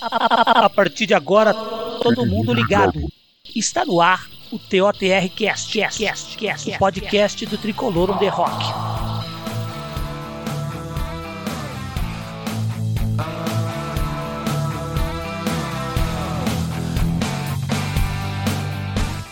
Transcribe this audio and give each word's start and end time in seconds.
A 0.00 0.70
partir 0.70 1.06
de 1.06 1.14
agora, 1.14 1.52
todo 1.52 2.24
mundo 2.24 2.52
ligado. 2.52 3.00
Está 3.54 3.84
no 3.84 4.00
ar 4.00 4.28
o 4.52 4.58
TOTR 4.58 5.28
Cast, 5.34 5.76
Cast, 5.76 5.98
Cast, 5.98 6.38
Cast, 6.38 6.70
o 6.70 6.78
podcast 6.78 7.46
do 7.46 7.58
Tricolor 7.58 8.10
on 8.12 8.18
the 8.18 8.28
Rock. 8.28 8.64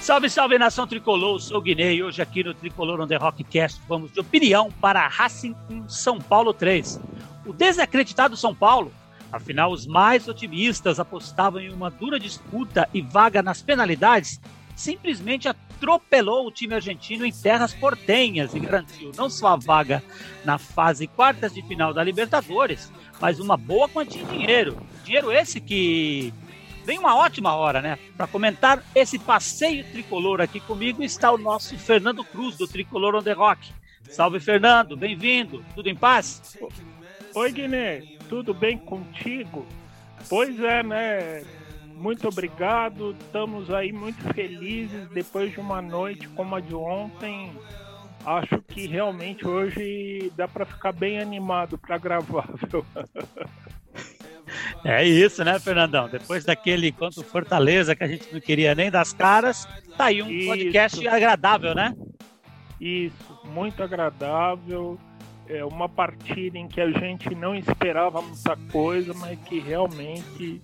Salve, 0.00 0.28
salve 0.30 0.58
nação 0.58 0.86
tricolor, 0.86 1.40
sou 1.40 1.60
Guinei 1.60 2.02
hoje 2.02 2.22
aqui 2.22 2.42
no 2.42 2.54
Tricolor 2.54 3.00
on 3.00 3.06
the 3.06 3.16
Rockcast 3.16 3.80
vamos 3.88 4.12
de 4.12 4.20
opinião 4.20 4.70
para 4.80 5.06
Racing 5.06 5.54
São 5.86 6.18
Paulo 6.18 6.52
3. 6.52 7.00
O 7.44 7.52
desacreditado 7.52 8.36
São 8.36 8.54
Paulo 8.54 8.92
Afinal, 9.32 9.72
os 9.72 9.86
mais 9.86 10.28
otimistas 10.28 11.00
apostavam 11.00 11.60
em 11.60 11.72
uma 11.72 11.90
dura 11.90 12.18
disputa 12.18 12.88
e 12.94 13.02
vaga 13.02 13.42
nas 13.42 13.60
penalidades, 13.60 14.40
simplesmente 14.74 15.48
atropelou 15.48 16.46
o 16.46 16.50
time 16.50 16.74
argentino 16.74 17.24
em 17.24 17.32
terras 17.32 17.74
portenhas 17.74 18.54
e 18.54 18.60
garantiu 18.60 19.10
não 19.16 19.28
só 19.28 19.48
a 19.48 19.56
vaga 19.56 20.02
na 20.44 20.58
fase 20.58 21.06
quartas 21.06 21.52
de 21.52 21.62
final 21.62 21.92
da 21.92 22.04
Libertadores, 22.04 22.92
mas 23.20 23.40
uma 23.40 23.56
boa 23.56 23.88
quantia 23.88 24.24
de 24.24 24.30
dinheiro. 24.30 24.76
Dinheiro 25.04 25.32
esse 25.32 25.60
que 25.60 26.32
vem 26.84 26.98
uma 26.98 27.16
ótima 27.16 27.54
hora, 27.54 27.82
né? 27.82 27.98
Para 28.16 28.26
comentar 28.26 28.82
esse 28.94 29.18
passeio 29.18 29.84
tricolor 29.90 30.40
aqui 30.40 30.60
comigo 30.60 31.02
está 31.02 31.32
o 31.32 31.38
nosso 31.38 31.76
Fernando 31.76 32.22
Cruz, 32.22 32.56
do 32.56 32.68
Tricolor 32.68 33.16
on 33.16 33.22
the 33.22 33.32
Rock. 33.32 33.72
Salve, 34.08 34.38
Fernando, 34.38 34.96
bem-vindo. 34.96 35.64
Tudo 35.74 35.88
em 35.88 35.96
paz? 35.96 36.56
Oi, 37.34 37.52
Guiné 37.52 38.15
tudo 38.28 38.52
bem 38.54 38.78
contigo? 38.78 39.66
Pois 40.28 40.58
é, 40.60 40.82
né? 40.82 41.44
Muito 41.94 42.28
obrigado. 42.28 43.16
Estamos 43.18 43.70
aí 43.70 43.92
muito 43.92 44.22
felizes 44.34 45.08
depois 45.10 45.52
de 45.52 45.60
uma 45.60 45.80
noite 45.80 46.28
como 46.28 46.54
a 46.54 46.60
de 46.60 46.74
ontem. 46.74 47.52
Acho 48.24 48.60
que 48.62 48.86
realmente 48.86 49.46
hoje 49.46 50.32
dá 50.36 50.48
para 50.48 50.66
ficar 50.66 50.92
bem 50.92 51.20
animado 51.20 51.78
para 51.78 51.96
gravar. 51.96 52.48
Viu? 52.70 52.84
É 54.84 55.04
isso, 55.04 55.42
né, 55.42 55.58
Fernandão? 55.58 56.08
Depois 56.08 56.44
daquele 56.44 56.92
contra 56.92 57.20
o 57.20 57.24
Fortaleza 57.24 57.96
que 57.96 58.04
a 58.04 58.06
gente 58.06 58.32
não 58.32 58.40
queria 58.40 58.74
nem 58.74 58.90
das 58.90 59.12
caras, 59.12 59.66
tá 59.96 60.06
aí 60.06 60.22
um 60.22 60.30
isso. 60.30 60.48
podcast 60.48 61.08
agradável, 61.08 61.74
né? 61.74 61.94
Isso, 62.80 63.40
muito 63.44 63.82
agradável 63.82 64.98
é 65.48 65.64
uma 65.64 65.88
partida 65.88 66.58
em 66.58 66.68
que 66.68 66.80
a 66.80 66.90
gente 66.90 67.34
não 67.34 67.54
esperava 67.54 68.20
muita 68.20 68.56
coisa, 68.70 69.14
mas 69.14 69.38
que 69.40 69.60
realmente 69.60 70.60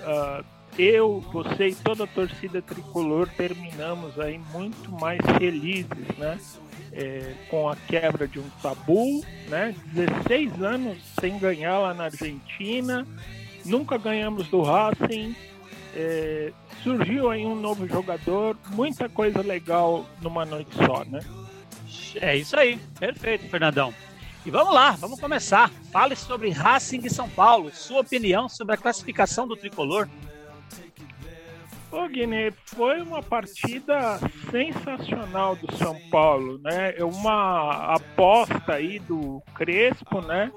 uh, 0.00 0.44
eu, 0.78 1.20
você 1.32 1.68
e 1.68 1.74
toda 1.74 2.04
a 2.04 2.06
torcida 2.06 2.62
tricolor 2.62 3.28
terminamos 3.36 4.18
aí 4.20 4.40
muito 4.52 4.90
mais 4.92 5.20
felizes, 5.38 6.16
né? 6.16 6.38
É, 6.90 7.34
com 7.50 7.68
a 7.68 7.76
quebra 7.76 8.26
de 8.26 8.38
um 8.38 8.48
tabu, 8.62 9.22
né? 9.48 9.74
16 9.92 10.62
anos 10.62 10.98
sem 11.20 11.38
ganhar 11.38 11.78
lá 11.78 11.92
na 11.92 12.04
Argentina, 12.04 13.06
nunca 13.64 13.98
ganhamos 13.98 14.48
do 14.48 14.62
Racing. 14.62 15.34
É, 15.94 16.52
surgiu 16.82 17.28
aí 17.28 17.44
um 17.44 17.56
novo 17.56 17.86
jogador, 17.88 18.56
muita 18.70 19.08
coisa 19.08 19.42
legal 19.42 20.06
numa 20.22 20.44
noite 20.44 20.70
só, 20.76 21.04
né? 21.04 21.20
É 22.20 22.36
isso 22.36 22.58
aí, 22.58 22.78
perfeito, 22.98 23.48
Fernandão. 23.48 23.94
E 24.44 24.50
vamos 24.50 24.72
lá, 24.72 24.92
vamos 24.92 25.20
começar. 25.20 25.70
Fale 25.92 26.16
sobre 26.16 26.50
Racing 26.50 27.00
de 27.00 27.10
São 27.10 27.28
Paulo, 27.28 27.70
sua 27.74 28.00
opinião 28.00 28.48
sobre 28.48 28.74
a 28.74 28.78
classificação 28.78 29.46
do 29.46 29.56
tricolor. 29.56 30.08
Ô 31.90 32.06
Guiné, 32.06 32.52
foi 32.66 33.00
uma 33.00 33.22
partida 33.22 34.18
sensacional 34.50 35.56
do 35.56 35.74
São 35.76 35.98
Paulo, 36.10 36.58
né? 36.58 36.94
É 36.96 37.04
uma 37.04 37.94
aposta 37.94 38.74
aí 38.74 38.98
do 38.98 39.42
Crespo, 39.54 40.20
né? 40.20 40.52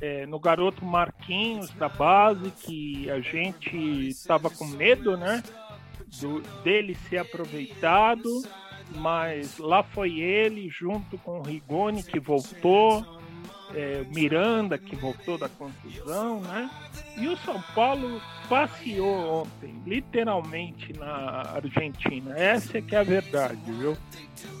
É, 0.00 0.26
no 0.26 0.38
garoto 0.38 0.84
Marquinhos 0.84 1.70
da 1.70 1.88
base, 1.88 2.50
que 2.50 3.10
a 3.10 3.20
gente 3.20 3.76
estava 4.08 4.50
com 4.50 4.66
medo, 4.66 5.16
né? 5.16 5.42
Do, 6.20 6.40
dele 6.62 6.94
ser 7.08 7.18
aproveitado 7.18 8.42
mas 8.96 9.58
lá 9.58 9.82
foi 9.82 10.20
ele 10.20 10.68
junto 10.68 11.16
com 11.18 11.38
o 11.38 11.42
Rigoni 11.42 12.02
que 12.02 12.18
voltou, 12.18 13.04
é, 13.74 14.04
Miranda 14.14 14.76
que 14.76 14.96
voltou 14.96 15.38
da 15.38 15.48
contusão, 15.48 16.40
né? 16.40 16.70
E 17.16 17.28
o 17.28 17.36
São 17.38 17.60
Paulo 17.74 18.20
passeou 18.48 19.42
ontem, 19.42 19.74
literalmente 19.86 20.92
na 20.92 21.42
Argentina. 21.54 22.36
Essa 22.36 22.78
é 22.78 22.82
que 22.82 22.96
é 22.96 22.98
a 22.98 23.04
verdade, 23.04 23.60
viu? 23.66 23.96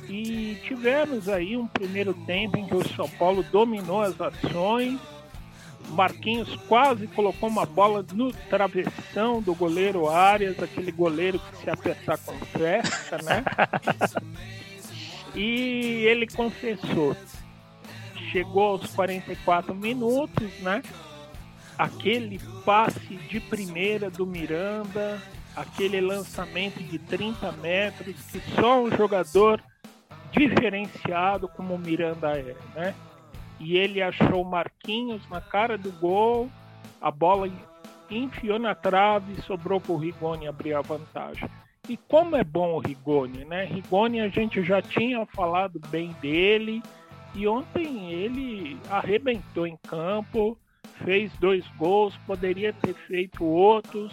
E 0.08 0.56
tivemos 0.64 1.28
aí 1.28 1.56
um 1.56 1.66
primeiro 1.66 2.14
tempo 2.26 2.56
em 2.56 2.66
que 2.66 2.74
o 2.74 2.88
São 2.88 3.08
Paulo 3.08 3.42
dominou 3.50 4.02
as 4.02 4.20
ações 4.20 5.00
Marquinhos 5.90 6.54
quase 6.68 7.06
colocou 7.08 7.48
uma 7.48 7.66
bola 7.66 8.04
no 8.12 8.32
travessão 8.32 9.42
do 9.42 9.54
goleiro 9.54 10.08
Arias, 10.08 10.62
aquele 10.62 10.92
goleiro 10.92 11.38
que 11.38 11.56
se 11.58 11.70
apertar 11.70 12.18
com 12.18 12.34
festa, 12.46 13.18
né? 13.22 13.44
e 15.34 16.04
ele 16.06 16.26
confessou. 16.26 17.16
Chegou 18.30 18.62
aos 18.62 18.94
44 18.94 19.74
minutos, 19.74 20.50
né? 20.60 20.82
Aquele 21.76 22.38
passe 22.64 23.16
de 23.28 23.40
primeira 23.40 24.08
do 24.10 24.26
Miranda, 24.26 25.20
aquele 25.56 26.00
lançamento 26.00 26.82
de 26.82 26.98
30 26.98 27.52
metros 27.52 28.14
que 28.30 28.40
só 28.54 28.82
um 28.82 28.90
jogador 28.96 29.60
diferenciado 30.30 31.48
como 31.48 31.74
o 31.74 31.78
Miranda 31.78 32.38
é, 32.38 32.54
né? 32.74 32.94
E 33.60 33.76
ele 33.76 34.00
achou 34.00 34.42
Marquinhos 34.42 35.22
na 35.28 35.40
cara 35.40 35.76
do 35.76 35.92
gol, 35.92 36.50
a 37.00 37.10
bola 37.10 37.48
enfiou 38.10 38.58
na 38.58 38.74
trave 38.74 39.34
e 39.34 39.42
sobrou 39.42 39.78
para 39.78 39.92
o 39.92 39.98
Rigoni 39.98 40.48
abrir 40.48 40.72
a 40.72 40.80
vantagem. 40.80 41.48
E 41.88 41.96
como 41.96 42.36
é 42.36 42.42
bom 42.42 42.74
o 42.74 42.78
Rigoni, 42.78 43.44
né? 43.44 43.64
Rigoni 43.64 44.20
a 44.20 44.28
gente 44.28 44.62
já 44.62 44.80
tinha 44.80 45.24
falado 45.26 45.78
bem 45.88 46.12
dele 46.22 46.82
e 47.34 47.46
ontem 47.46 48.10
ele 48.10 48.78
arrebentou 48.88 49.66
em 49.66 49.76
campo, 49.76 50.56
fez 51.04 51.30
dois 51.38 51.66
gols, 51.76 52.16
poderia 52.26 52.72
ter 52.72 52.94
feito 52.94 53.44
outros. 53.44 54.12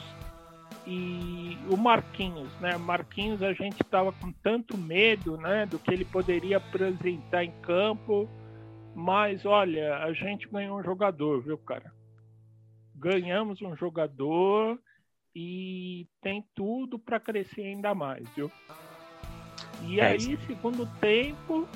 E 0.85 1.57
o 1.69 1.75
Marquinhos, 1.75 2.49
né? 2.59 2.77
Marquinhos 2.77 3.41
a 3.41 3.53
gente 3.53 3.81
estava 3.81 4.11
com 4.11 4.31
tanto 4.31 4.77
medo, 4.77 5.35
né, 5.37 5.65
do 5.65 5.77
que 5.77 5.91
ele 5.91 6.05
poderia 6.05 6.57
apresentar 6.57 7.43
em 7.43 7.51
campo 7.61 8.29
mas 8.99 9.45
olha, 9.45 9.97
a 9.97 10.11
gente 10.11 10.49
ganhou 10.49 10.79
um 10.79 10.83
jogador, 10.83 11.39
viu, 11.39 11.55
cara? 11.55 11.93
Ganhamos 12.95 13.61
um 13.61 13.75
jogador 13.75 14.79
e 15.35 16.07
tem 16.19 16.43
tudo 16.55 16.97
para 16.97 17.19
crescer 17.19 17.61
ainda 17.61 17.93
mais, 17.93 18.27
viu? 18.29 18.51
E 19.83 19.99
é 19.99 20.07
aí, 20.07 20.35
segundo 20.47 20.87
tempo, 20.99 21.67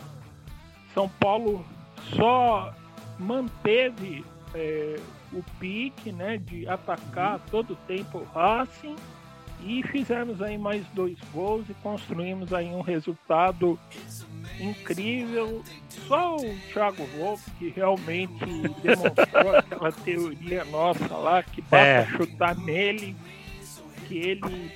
São 0.96 1.08
Paulo 1.08 1.64
só 2.16 2.74
manteve 3.20 4.26
é, 4.56 4.96
o 5.31 5.44
pique, 5.60 6.12
né, 6.12 6.40
de 6.40 6.68
atacar 6.68 7.36
uhum. 7.36 7.46
todo 7.52 7.74
o 7.74 7.78
tempo 7.86 8.18
o 8.18 8.24
Racing 8.24 8.96
e 9.64 9.84
fizemos 9.84 10.42
aí 10.42 10.58
mais 10.58 10.84
dois 10.88 11.20
gols 11.31 11.70
e 11.70 11.76
construímos 11.76 12.52
aí 12.52 12.70
um 12.70 12.81
resultado 12.81 13.80
incrível. 14.59 15.63
Só 16.07 16.35
o 16.35 16.57
Thiago 16.73 17.03
Wolff 17.17 17.50
que 17.51 17.69
realmente 17.69 18.45
demonstrou 18.84 19.56
aquela 19.57 19.91
teoria 19.91 20.66
nossa 20.66 21.16
lá, 21.16 21.44
que 21.44 21.62
basta 21.62 21.85
é. 21.85 22.06
chutar 22.06 22.56
nele, 22.57 23.16
que 24.07 24.18
ele 24.18 24.71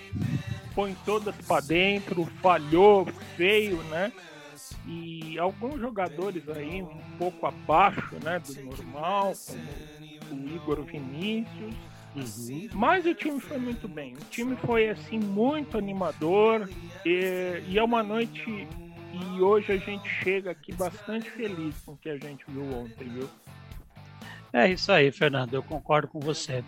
põe 0.74 0.96
todas 1.06 1.36
para 1.48 1.62
dentro, 1.62 2.26
falhou, 2.42 3.06
feio, 3.38 3.78
né? 3.84 4.12
E 4.88 5.40
alguns 5.40 5.80
jogadores 5.80 6.48
aí 6.50 6.82
um 6.82 7.18
pouco 7.18 7.48
abaixo 7.48 8.16
né, 8.24 8.40
do 8.40 8.64
normal, 8.64 9.34
como 10.30 10.46
o 10.46 10.56
Igor 10.56 10.84
Vinícius. 10.84 11.76
Uhum. 12.16 12.70
Mas 12.74 13.06
o 13.06 13.14
time 13.14 13.40
foi 13.40 13.58
muito 13.58 13.88
bem. 13.88 14.14
O 14.14 14.26
time 14.30 14.56
foi 14.58 14.90
assim 14.90 15.20
muito 15.20 15.78
animador 15.78 16.70
e, 17.06 17.62
e 17.68 17.78
é 17.78 17.84
uma 17.84 18.04
noite 18.04 18.68
e 19.16 19.42
hoje 19.42 19.72
a 19.72 19.78
gente 19.78 20.08
chega 20.24 20.52
aqui 20.52 20.74
bastante 20.74 21.30
feliz 21.30 21.76
com 21.86 21.94
o 21.94 21.98
que 21.98 22.10
a 22.10 22.18
gente 22.18 22.44
viu 22.48 22.64
ontem, 22.74 23.08
viu? 23.10 23.30
É 24.52 24.72
isso 24.72 24.92
aí, 24.92 25.12
Fernando, 25.12 25.54
eu 25.54 25.62
concordo 25.62 26.08
com 26.08 26.20
você. 26.20 26.64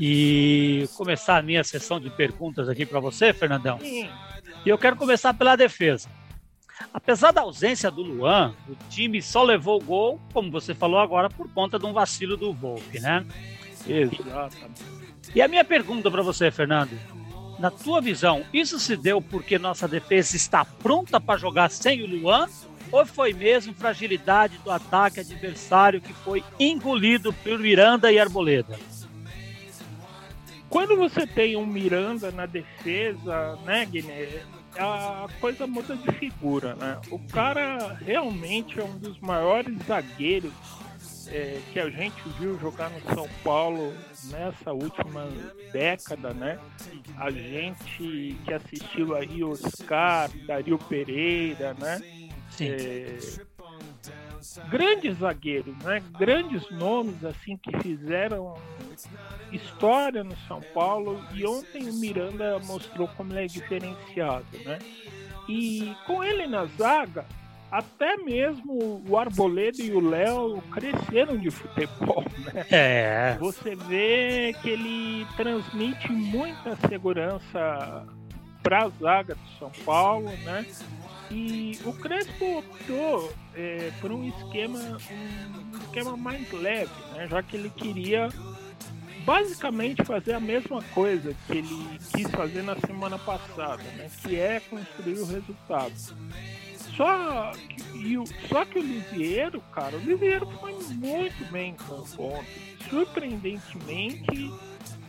E 0.00 0.88
começar 0.96 1.36
a 1.38 1.42
minha 1.42 1.62
sessão 1.62 2.00
de 2.00 2.10
perguntas 2.10 2.68
aqui 2.68 2.84
para 2.84 2.98
você, 2.98 3.32
Fernandão. 3.32 3.78
Sim. 3.78 4.08
E 4.64 4.68
eu 4.68 4.76
quero 4.76 4.96
começar 4.96 5.32
pela 5.34 5.54
defesa. 5.54 6.08
Apesar 6.92 7.30
da 7.30 7.42
ausência 7.42 7.90
do 7.90 8.02
Luan, 8.02 8.54
o 8.68 8.74
time 8.88 9.22
só 9.22 9.44
levou 9.44 9.80
o 9.80 9.84
gol, 9.84 10.20
como 10.32 10.50
você 10.50 10.74
falou 10.74 10.98
agora, 10.98 11.30
por 11.30 11.48
conta 11.52 11.78
de 11.78 11.86
um 11.86 11.92
vacilo 11.92 12.36
do 12.36 12.52
Volpe, 12.52 12.98
né? 12.98 13.24
Exatamente. 13.86 14.82
E 15.34 15.40
a 15.40 15.46
minha 15.46 15.64
pergunta 15.64 16.10
para 16.10 16.22
você, 16.22 16.50
Fernando, 16.50 16.98
na 17.58 17.70
tua 17.70 18.00
visão, 18.00 18.44
isso 18.52 18.78
se 18.78 18.96
deu 18.96 19.20
porque 19.20 19.58
nossa 19.58 19.86
defesa 19.86 20.36
está 20.36 20.64
pronta 20.64 21.20
para 21.20 21.38
jogar 21.38 21.70
sem 21.70 22.02
o 22.02 22.06
Luan? 22.06 22.48
Ou 22.92 23.04
foi 23.04 23.32
mesmo 23.32 23.74
fragilidade 23.74 24.58
do 24.58 24.70
ataque 24.70 25.20
adversário 25.20 26.00
que 26.00 26.12
foi 26.12 26.44
engolido 26.58 27.32
por 27.32 27.58
Miranda 27.58 28.12
e 28.12 28.18
Arboleda? 28.18 28.78
Quando 30.68 30.96
você 30.96 31.26
tem 31.26 31.56
um 31.56 31.66
Miranda 31.66 32.30
na 32.30 32.46
defesa, 32.46 33.56
né, 33.64 33.84
Guiné, 33.86 34.42
a 34.76 35.28
coisa 35.40 35.66
muda 35.66 35.96
de 35.96 36.10
figura, 36.12 36.74
né? 36.74 36.98
O 37.10 37.18
cara 37.18 37.96
realmente 38.04 38.78
é 38.80 38.84
um 38.84 38.98
dos 38.98 39.18
maiores 39.20 39.76
zagueiros 39.86 40.52
é, 41.28 41.60
que 41.72 41.80
a 41.80 41.88
gente 41.90 42.28
viu 42.38 42.58
jogar 42.58 42.90
no 42.90 43.00
São 43.14 43.28
Paulo 43.42 43.94
nessa 44.24 44.72
última 44.72 45.28
década, 45.72 46.32
né? 46.32 46.58
A 47.16 47.30
gente 47.30 48.36
que 48.44 48.52
assistiu 48.52 49.14
aí 49.14 49.42
Oscar, 49.42 50.30
Dario 50.46 50.78
Pereira, 50.78 51.74
né? 51.74 52.00
É, 52.60 53.18
grandes 54.68 55.18
zagueiros, 55.18 55.76
né? 55.78 56.02
Grandes 56.18 56.70
nomes 56.70 57.24
assim 57.24 57.56
que 57.56 57.76
fizeram 57.80 58.54
história 59.52 60.22
no 60.22 60.36
São 60.48 60.60
Paulo 60.72 61.22
e 61.32 61.46
ontem 61.46 61.88
o 61.88 61.94
Miranda 61.94 62.58
mostrou 62.60 63.08
como 63.08 63.32
ele 63.32 63.44
é 63.44 63.46
diferenciado, 63.46 64.46
né? 64.64 64.78
E 65.48 65.94
com 66.06 66.22
ele 66.22 66.46
na 66.46 66.64
zaga, 66.66 67.26
até 67.70 68.16
mesmo 68.16 69.02
o 69.08 69.18
Arboleda 69.18 69.82
e 69.82 69.92
o 69.92 70.00
Léo 70.00 70.62
cresceram 70.72 71.36
de 71.36 71.50
futebol, 71.50 72.24
né? 72.38 72.66
É. 72.70 73.36
Você 73.40 73.74
vê 73.74 74.54
que 74.62 74.70
ele 74.70 75.26
transmite 75.36 76.10
muita 76.12 76.76
segurança 76.88 78.06
para 78.62 78.84
a 78.84 78.88
zaga 78.88 79.34
do 79.34 79.58
São 79.58 79.70
Paulo, 79.84 80.30
né? 80.44 80.64
E 81.30 81.78
o 81.84 81.92
Crespo 81.92 82.58
optou 82.58 83.32
é, 83.54 83.90
por 84.00 84.12
um 84.12 84.24
esquema, 84.24 84.78
um 84.78 85.78
esquema 85.78 86.16
mais 86.16 86.50
leve, 86.52 86.92
né? 87.14 87.26
Já 87.28 87.42
que 87.42 87.56
ele 87.56 87.70
queria 87.70 88.28
basicamente 89.24 90.04
fazer 90.04 90.34
a 90.34 90.40
mesma 90.40 90.82
coisa 90.94 91.34
que 91.46 91.58
ele 91.58 91.98
quis 92.14 92.30
fazer 92.30 92.62
na 92.62 92.76
semana 92.76 93.18
passada, 93.18 93.82
né? 93.96 94.10
Que 94.22 94.36
é 94.36 94.60
construir 94.60 95.18
o 95.18 95.26
resultado. 95.26 95.94
Só 96.96 97.52
que, 97.52 98.16
o, 98.16 98.24
só 98.48 98.64
que 98.64 98.78
o 98.78 98.82
Lisieiro, 98.82 99.60
cara, 99.72 99.96
o 99.96 100.00
Lisieiro 100.00 100.46
foi 100.60 100.72
muito 100.94 101.52
bem 101.52 101.70
em 101.70 101.74
campo 101.74 102.44
Surpreendentemente, 102.88 104.52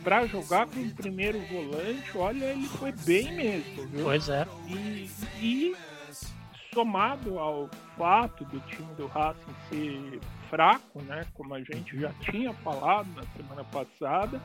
para 0.02 0.26
jogar 0.26 0.66
com 0.66 0.80
o 0.80 0.94
primeiro 0.94 1.38
volante, 1.46 2.16
olha, 2.16 2.44
ele 2.44 2.68
foi 2.68 2.92
bem 2.92 3.32
mesmo, 3.32 3.86
viu? 3.88 4.04
Pois 4.04 4.28
é. 4.28 4.46
E, 4.68 5.10
e 5.40 5.76
somado 6.72 7.38
ao 7.38 7.68
fato 7.96 8.44
do 8.44 8.60
time 8.60 8.94
do 8.94 9.06
Racing 9.06 9.54
ser 9.68 10.20
fraco, 10.48 11.02
né, 11.02 11.26
como 11.34 11.54
a 11.54 11.60
gente 11.60 11.98
já 11.98 12.12
tinha 12.20 12.52
falado 12.52 13.08
na 13.16 13.24
semana 13.36 13.64
passada, 13.64 14.40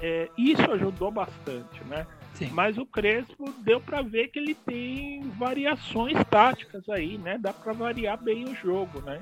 é, 0.00 0.30
isso 0.38 0.62
ajudou 0.72 1.10
bastante, 1.10 1.84
né? 1.84 2.06
Sim. 2.40 2.48
Mas 2.54 2.78
o 2.78 2.86
Crespo 2.86 3.52
deu 3.58 3.78
para 3.82 4.00
ver 4.00 4.28
que 4.28 4.38
ele 4.38 4.54
tem 4.54 5.20
variações 5.38 6.16
táticas 6.30 6.88
aí, 6.88 7.18
né? 7.18 7.36
Dá 7.36 7.52
para 7.52 7.74
variar 7.74 8.16
bem 8.16 8.44
o 8.44 8.54
jogo, 8.54 9.02
né? 9.02 9.20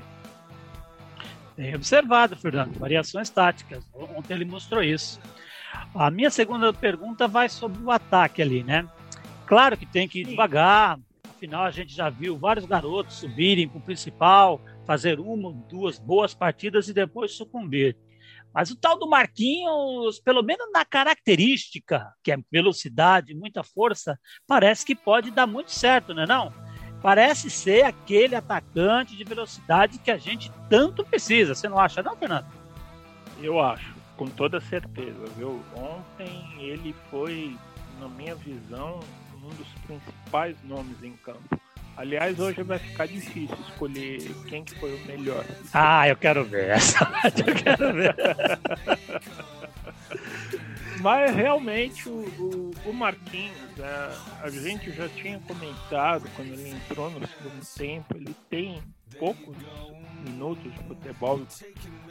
Bem 1.56 1.74
observado, 1.74 2.36
Fernando. 2.36 2.78
Variações 2.78 3.28
táticas. 3.28 3.84
Ontem 3.92 4.34
ele 4.34 4.44
mostrou 4.44 4.84
isso. 4.84 5.20
A 5.92 6.12
minha 6.12 6.30
segunda 6.30 6.72
pergunta 6.72 7.26
vai 7.26 7.48
sobre 7.48 7.82
o 7.82 7.90
ataque 7.90 8.40
ali, 8.40 8.62
né? 8.62 8.86
Claro 9.46 9.76
que 9.76 9.84
tem 9.84 10.06
que 10.06 10.20
ir 10.20 10.24
devagar. 10.24 10.96
Afinal, 11.28 11.64
a 11.64 11.72
gente 11.72 11.92
já 11.92 12.08
viu 12.08 12.38
vários 12.38 12.66
garotos 12.66 13.16
subirem 13.16 13.68
para 13.68 13.78
o 13.78 13.82
principal, 13.82 14.60
fazer 14.86 15.18
uma, 15.18 15.52
duas 15.68 15.98
boas 15.98 16.34
partidas 16.34 16.88
e 16.88 16.92
depois 16.92 17.32
sucumbir. 17.32 17.96
Mas 18.52 18.70
o 18.70 18.76
tal 18.76 18.98
do 18.98 19.08
Marquinhos, 19.08 20.20
pelo 20.20 20.42
menos 20.42 20.70
na 20.72 20.84
característica, 20.84 22.12
que 22.22 22.32
é 22.32 22.38
velocidade, 22.50 23.34
muita 23.34 23.62
força, 23.62 24.18
parece 24.46 24.84
que 24.84 24.94
pode 24.94 25.30
dar 25.30 25.46
muito 25.46 25.70
certo, 25.70 26.14
não 26.14 26.22
é 26.22 26.26
não? 26.26 26.52
Parece 27.00 27.48
ser 27.48 27.84
aquele 27.84 28.34
atacante 28.34 29.16
de 29.16 29.22
velocidade 29.22 29.98
que 29.98 30.10
a 30.10 30.18
gente 30.18 30.50
tanto 30.68 31.04
precisa. 31.04 31.54
Você 31.54 31.68
não 31.68 31.78
acha 31.78 32.02
não, 32.02 32.16
Fernando? 32.16 32.46
Eu 33.40 33.60
acho, 33.60 33.94
com 34.16 34.26
toda 34.26 34.60
certeza, 34.60 35.24
viu? 35.36 35.62
Ontem 35.76 36.56
ele 36.58 36.92
foi, 37.08 37.56
na 38.00 38.08
minha 38.08 38.34
visão, 38.34 38.98
um 39.36 39.48
dos 39.50 39.68
principais 39.86 40.56
nomes 40.64 41.00
em 41.02 41.16
campo. 41.18 41.60
Aliás, 41.98 42.38
hoje 42.38 42.62
vai 42.62 42.78
ficar 42.78 43.08
difícil 43.08 43.58
escolher 43.68 44.22
quem 44.48 44.62
que 44.62 44.72
foi 44.76 44.94
o 44.94 45.04
melhor. 45.04 45.44
Ah, 45.74 46.08
eu 46.08 46.14
quero 46.14 46.44
ver 46.44 46.70
essa. 46.70 47.04
eu 47.44 47.54
quero 47.56 47.92
ver. 47.92 48.14
Mas 51.02 51.34
realmente 51.34 52.08
o, 52.08 52.24
o, 52.38 52.70
o 52.90 52.92
Marquinhos, 52.92 53.80
a, 53.80 53.82
né, 53.82 54.16
a, 54.44 54.48
gente 54.48 54.92
já 54.92 55.08
tinha 55.08 55.40
comentado 55.40 56.30
quando 56.36 56.52
ele 56.52 56.70
entrou 56.70 57.10
no 57.10 57.26
segundo 57.26 57.66
tempo, 57.76 58.16
ele 58.16 58.32
tem 58.48 58.80
poucos 59.16 59.56
minutos 60.24 60.72
de 60.72 60.78
futebol 60.84 61.46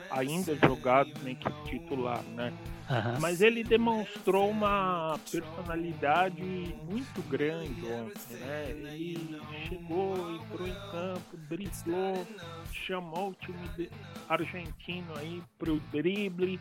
ainda 0.09 0.55
jogado 0.55 1.11
na 1.21 1.31
equipe 1.31 1.63
titular, 1.65 2.23
né? 2.23 2.53
Uhum. 2.89 3.19
Mas 3.19 3.41
ele 3.41 3.63
demonstrou 3.63 4.49
uma 4.49 5.19
personalidade 5.29 6.41
muito 6.89 7.21
grande 7.29 7.85
ontem, 7.85 8.37
né? 8.37 8.69
Ele 8.69 9.39
chegou, 9.67 10.35
entrou 10.35 10.67
em 10.67 10.91
campo, 10.91 11.37
driblou, 11.49 12.25
chamou 12.71 13.31
o 13.31 13.35
time 13.35 13.89
argentino 14.29 15.13
aí 15.17 15.43
para 15.59 15.71
o 15.71 15.79
drible, 15.91 16.59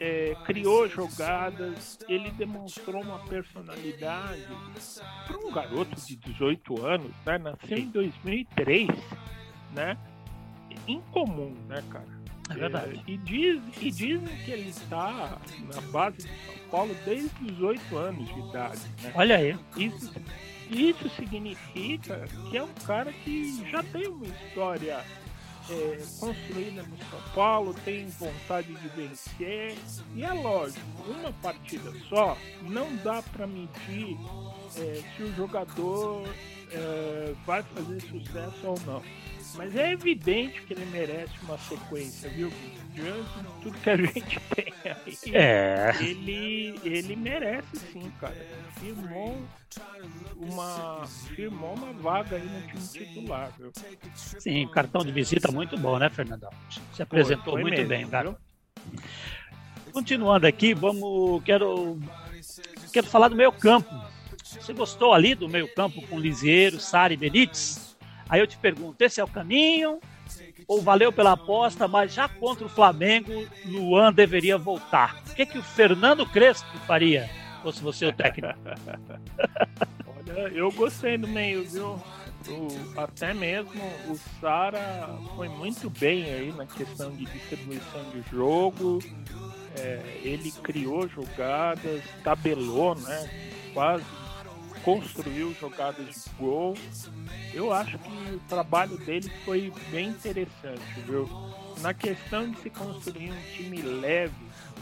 é, 0.00 0.36
criou 0.44 0.88
jogadas, 0.88 1.98
ele 2.08 2.30
demonstrou 2.32 3.00
uma 3.00 3.20
personalidade 3.20 4.46
para 5.26 5.38
um 5.38 5.50
garoto 5.50 5.96
de 6.06 6.16
18 6.16 6.86
anos, 6.86 7.12
né? 7.24 7.38
Nasceu 7.38 7.78
em 7.78 7.88
2003, 7.88 8.88
né? 9.72 9.96
Incomum, 10.86 11.54
né, 11.68 11.82
cara? 11.90 12.18
É 12.50 12.54
verdade. 12.54 13.02
É, 13.06 13.10
e, 13.10 13.16
diz, 13.18 13.62
e 13.80 13.90
dizem 13.90 14.36
que 14.44 14.50
ele 14.50 14.70
está 14.70 15.38
na 15.72 15.80
base 15.92 16.16
de 16.16 16.22
São 16.22 16.54
Paulo 16.70 16.96
desde 17.04 17.44
os 17.44 17.60
8 17.60 17.96
anos 17.96 18.26
de 18.26 18.40
idade. 18.40 18.80
Né? 19.02 19.12
Olha 19.14 19.36
aí. 19.36 19.58
Isso, 19.76 20.12
isso 20.70 21.08
significa 21.10 22.26
que 22.50 22.56
é 22.56 22.62
um 22.62 22.72
cara 22.86 23.12
que 23.12 23.70
já 23.70 23.82
tem 23.82 24.08
uma 24.08 24.26
história 24.26 25.04
é, 25.70 25.98
construída 26.18 26.82
no 26.82 26.96
São 27.10 27.20
Paulo, 27.34 27.74
tem 27.84 28.06
vontade 28.06 28.72
de 28.72 28.88
vencer. 28.88 29.76
E 30.14 30.24
é 30.24 30.32
lógico, 30.32 30.80
uma 31.06 31.32
partida 31.42 31.92
só 32.08 32.36
não 32.62 32.96
dá 32.96 33.22
para 33.22 33.46
medir 33.46 34.16
é, 34.76 35.02
se 35.16 35.22
o 35.22 35.34
jogador 35.34 36.26
é, 36.72 37.34
vai 37.46 37.62
fazer 37.62 38.00
sucesso 38.00 38.66
ou 38.66 38.78
não. 38.86 39.02
Mas 39.54 39.74
é 39.74 39.92
evidente 39.92 40.62
que 40.62 40.72
ele 40.72 40.84
merece 40.86 41.32
uma 41.42 41.58
sequência, 41.58 42.28
viu? 42.30 42.52
Diante 42.92 43.38
de 43.38 43.62
tudo 43.62 43.78
que 43.78 43.90
a 43.90 43.96
gente 43.96 44.40
tem 44.54 44.72
aí. 44.84 45.18
É. 45.34 45.94
Ele, 46.00 46.80
ele 46.84 47.16
merece 47.16 47.76
sim, 47.92 48.10
cara. 48.20 48.36
Firmou 48.78 49.42
uma, 50.36 51.06
firmou 51.06 51.74
uma 51.74 51.92
vaga 51.92 52.36
aí 52.36 52.44
no 52.44 52.62
time 52.68 53.06
titular, 53.06 53.52
viu? 53.58 53.72
Sim, 54.14 54.68
cartão 54.68 55.04
de 55.04 55.12
visita 55.12 55.50
muito 55.50 55.76
bom, 55.76 55.98
né, 55.98 56.08
Fernandão? 56.10 56.50
Se 56.94 57.02
apresentou 57.02 57.54
foi, 57.54 57.62
foi 57.62 57.62
muito 57.62 57.76
mesmo, 57.76 57.88
bem, 57.88 58.08
cara. 58.08 58.36
Continuando 59.92 60.46
aqui, 60.46 60.74
vamos. 60.74 61.42
Quero, 61.42 61.98
quero 62.92 63.06
falar 63.06 63.28
do 63.28 63.36
meio 63.36 63.52
campo. 63.52 63.88
Você 64.44 64.72
gostou 64.72 65.12
ali 65.12 65.34
do 65.34 65.48
meio 65.48 65.72
campo 65.74 66.00
com 66.06 66.18
Lisieiro, 66.18 66.80
Sara 66.80 67.12
e 67.12 67.16
Benítez? 67.16 67.87
Aí 68.28 68.40
eu 68.40 68.46
te 68.46 68.56
pergunto, 68.58 69.02
esse 69.02 69.20
é 69.20 69.24
o 69.24 69.28
caminho? 69.28 70.00
Ou 70.66 70.82
valeu 70.82 71.10
pela 71.10 71.32
aposta, 71.32 71.88
mas 71.88 72.12
já 72.12 72.28
contra 72.28 72.66
o 72.66 72.68
Flamengo, 72.68 73.32
Luan 73.64 74.12
deveria 74.12 74.58
voltar? 74.58 75.22
O 75.30 75.34
que, 75.34 75.46
que 75.46 75.58
o 75.58 75.62
Fernando 75.62 76.26
Crespo 76.26 76.68
faria, 76.86 77.28
fosse 77.62 77.82
você 77.82 78.06
o 78.06 78.12
técnico? 78.12 78.58
Olha, 80.06 80.48
eu 80.48 80.70
gostei 80.72 81.16
do 81.16 81.26
meio, 81.26 81.64
viu? 81.64 81.98
O, 82.48 83.00
até 83.00 83.34
mesmo 83.34 83.82
o 84.08 84.16
Sara 84.40 85.08
foi 85.34 85.48
muito 85.48 85.90
bem 85.90 86.24
aí 86.24 86.52
na 86.52 86.66
questão 86.66 87.10
de 87.10 87.24
distribuição 87.24 88.02
de 88.10 88.22
jogo. 88.30 88.98
É, 89.76 90.20
ele 90.22 90.50
criou 90.50 91.08
jogadas, 91.08 92.02
tabelou, 92.22 92.94
né? 92.94 93.30
Quase 93.74 94.04
construiu 94.84 95.54
jogadas 95.54 96.24
de 96.24 96.30
gol. 96.38 96.74
Eu 97.52 97.72
acho 97.72 97.98
que 97.98 98.34
o 98.34 98.40
trabalho 98.48 98.96
dele 98.98 99.30
foi 99.44 99.72
bem 99.90 100.10
interessante, 100.10 101.00
viu? 101.06 101.28
Na 101.80 101.94
questão 101.94 102.50
de 102.50 102.58
se 102.58 102.70
construir 102.70 103.30
um 103.30 103.42
time 103.54 103.80
leve, 103.82 104.34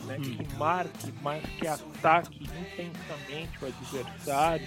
né, 0.04 0.16
hum. 0.18 0.22
que 0.22 0.54
marque, 0.56 1.12
mas 1.22 1.44
que 1.44 1.66
ataque 1.66 2.44
intensamente 2.44 3.62
o 3.62 3.66
adversário. 3.66 4.66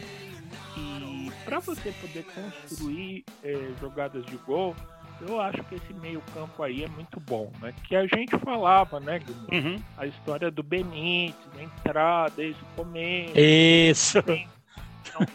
E 0.77 1.31
para 1.43 1.59
você 1.59 1.91
poder 1.91 2.25
construir 2.25 3.25
é, 3.43 3.71
jogadas 3.79 4.25
de 4.25 4.37
gol, 4.37 4.75
eu 5.21 5.39
acho 5.39 5.63
que 5.63 5.75
esse 5.75 5.93
meio 5.93 6.21
campo 6.33 6.63
aí 6.63 6.83
é 6.83 6.87
muito 6.87 7.19
bom, 7.19 7.51
né? 7.61 7.73
Que 7.83 7.95
a 7.95 8.05
gente 8.05 8.37
falava, 8.39 8.99
né, 8.99 9.19
Guilherme? 9.19 9.75
Uhum. 9.75 9.83
A 9.97 10.05
história 10.05 10.49
do 10.49 10.63
Benítez, 10.63 11.35
entrar 11.59 12.29
desde 12.31 12.61
o 12.61 12.65
começo. 12.75 13.33
Isso. 13.37 14.23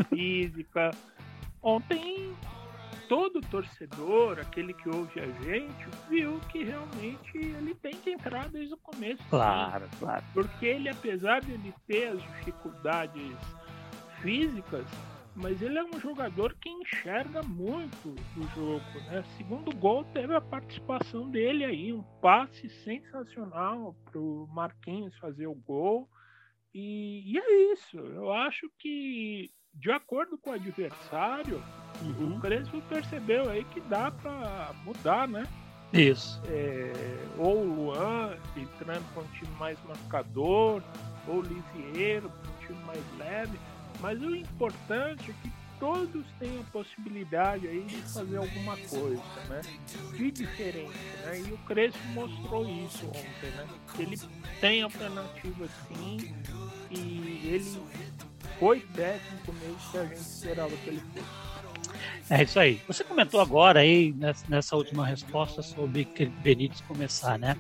Física. 0.09 0.91
Ontem 1.63 2.35
todo 3.09 3.41
torcedor, 3.43 4.39
aquele 4.39 4.73
que 4.75 4.89
ouve 4.89 5.21
a 5.21 5.27
gente, 5.43 5.89
viu 6.09 6.41
que 6.51 6.65
realmente 6.65 7.37
ele 7.37 7.75
tem 7.75 7.95
que 7.95 8.11
entrar 8.11 8.49
desde 8.49 8.75
o 8.75 8.79
começo. 8.79 9.23
Claro, 9.29 9.89
claro. 9.99 10.25
Porque 10.33 10.67
ele, 10.67 10.89
apesar 10.89 11.41
de 11.41 11.53
ele 11.53 11.75
ter 11.87 12.09
as 12.09 12.23
dificuldades 12.23 13.37
físicas, 14.21 14.87
mas 15.35 15.61
ele 15.61 15.79
é 15.79 15.85
um 15.85 15.99
jogador 15.99 16.55
que 16.61 16.69
enxerga 16.69 17.43
muito 17.43 18.15
o 18.37 18.43
jogo, 18.55 19.01
né? 19.07 19.25
Segundo 19.37 19.75
gol 19.77 20.05
teve 20.05 20.35
a 20.35 20.41
participação 20.41 21.29
dele 21.29 21.65
aí, 21.65 21.93
um 21.93 22.03
passe 22.21 22.69
sensacional 22.85 23.97
pro 24.11 24.49
Marquinhos 24.53 25.17
fazer 25.19 25.47
o 25.47 25.55
gol. 25.55 26.09
E, 26.73 27.33
e 27.33 27.39
é 27.39 27.73
isso. 27.73 27.99
Eu 27.99 28.33
acho 28.33 28.71
que 28.79 29.51
de 29.75 29.91
acordo 29.91 30.39
com 30.39 30.51
o 30.51 30.55
adversário, 30.55 31.63
uhum. 32.03 32.37
o 32.37 32.41
Crespo 32.41 32.81
percebeu 32.83 33.49
aí 33.51 33.65
que 33.65 33.81
dá 33.83 34.11
para 34.11 34.73
mudar, 34.85 35.29
né? 35.29 35.47
Isso. 35.93 36.41
É, 36.47 36.93
ou 37.39 37.59
o 37.59 37.75
Luan 37.75 38.37
entrando 38.57 39.05
com 39.15 39.21
um 39.21 39.27
time 39.39 39.55
mais 39.59 39.79
marcador, 39.85 40.83
ou 41.29 41.37
o 41.37 41.43
Lisieiro 41.43 42.29
com 42.29 42.49
um 42.49 42.67
time 42.67 42.85
mais 42.85 43.03
leve 43.19 43.59
mas 44.01 44.21
o 44.23 44.35
importante 44.35 45.31
é 45.31 45.35
que 45.43 45.53
todos 45.79 46.27
têm 46.39 46.61
a 46.61 46.71
possibilidade 46.71 47.67
aí 47.67 47.83
de 47.85 47.97
fazer 47.97 48.37
alguma 48.37 48.77
coisa, 48.77 49.23
né? 49.49 49.61
De 50.17 50.31
diferente, 50.31 50.93
né? 51.25 51.41
E 51.41 51.53
o 51.53 51.59
Crespo 51.59 52.07
mostrou 52.09 52.69
isso 52.69 53.07
ontem, 53.07 53.51
né? 53.57 53.67
Ele 53.99 54.19
tem 54.61 54.83
alternativa 54.83 55.67
sim 55.89 56.35
e 56.91 57.41
ele 57.47 57.83
foi 58.59 58.81
técnico 58.81 59.53
mesmo 59.53 59.77
que 59.91 59.99
a 59.99 60.05
gente 60.05 60.17
esperava 60.17 60.77
que 60.77 60.89
ele 60.89 61.01
fosse. 61.13 61.45
É 62.31 62.43
isso 62.43 62.59
aí. 62.59 62.81
Você 62.87 63.05
comentou 63.05 63.41
agora 63.41 63.81
aí 63.81 64.15
nessa 64.49 64.77
última 64.77 65.07
resposta 65.07 65.63
sobre 65.63 66.09
Benítez 66.43 66.81
começar, 66.83 67.39
né? 67.39 67.57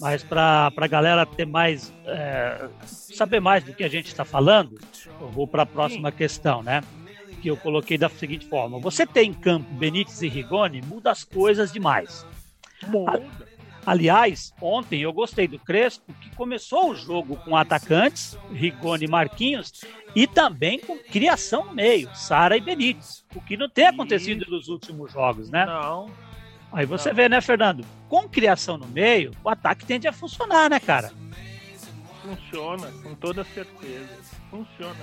Mas 0.00 0.22
para 0.22 0.70
a 0.76 0.86
galera 0.86 1.24
ter 1.24 1.46
mais 1.46 1.92
é, 2.04 2.68
saber 2.84 3.40
mais 3.40 3.64
do 3.64 3.72
que 3.72 3.82
a 3.82 3.88
gente 3.88 4.08
está 4.08 4.24
falando, 4.24 4.78
eu 5.20 5.28
vou 5.28 5.46
para 5.46 5.62
a 5.62 5.66
próxima 5.66 6.10
Sim. 6.10 6.16
questão, 6.16 6.62
né? 6.62 6.82
Que 7.40 7.48
eu 7.48 7.56
coloquei 7.56 7.96
da 7.96 8.08
seguinte 8.08 8.46
forma: 8.46 8.78
você 8.78 9.06
tem 9.06 9.30
em 9.30 9.34
campo 9.34 9.72
Benítez 9.74 10.20
e 10.20 10.28
Rigoni, 10.28 10.82
muda 10.82 11.10
as 11.10 11.24
coisas 11.24 11.72
demais. 11.72 12.26
Muda. 12.86 13.22
Aliás, 13.84 14.52
ontem 14.60 15.00
eu 15.00 15.12
gostei 15.12 15.48
do 15.48 15.58
Crespo, 15.58 16.12
que 16.20 16.30
começou 16.36 16.90
o 16.90 16.94
jogo 16.94 17.36
com 17.36 17.56
atacantes, 17.56 18.38
Rigoni 18.52 19.06
e 19.06 19.08
Marquinhos, 19.08 19.72
e 20.14 20.26
também 20.26 20.78
com 20.78 20.96
criação 20.98 21.64
no 21.66 21.74
meio, 21.74 22.08
Sara 22.14 22.56
e 22.56 22.60
Benítez, 22.60 23.24
o 23.34 23.40
que 23.40 23.56
não 23.56 23.68
tem 23.68 23.86
acontecido 23.86 24.48
nos 24.48 24.68
últimos 24.68 25.12
jogos, 25.12 25.50
né? 25.50 25.66
Não. 25.66 26.08
Aí 26.72 26.86
você 26.86 27.08
não. 27.08 27.16
vê, 27.16 27.28
né, 27.28 27.40
Fernando? 27.40 27.84
Com 28.08 28.28
criação 28.28 28.78
no 28.78 28.86
meio, 28.86 29.32
o 29.42 29.48
ataque 29.48 29.84
tende 29.84 30.06
a 30.06 30.12
funcionar, 30.12 30.70
né, 30.70 30.78
cara? 30.78 31.12
Funciona, 32.22 32.86
com 33.02 33.14
toda 33.16 33.42
certeza. 33.42 34.20
Funciona. 34.48 34.94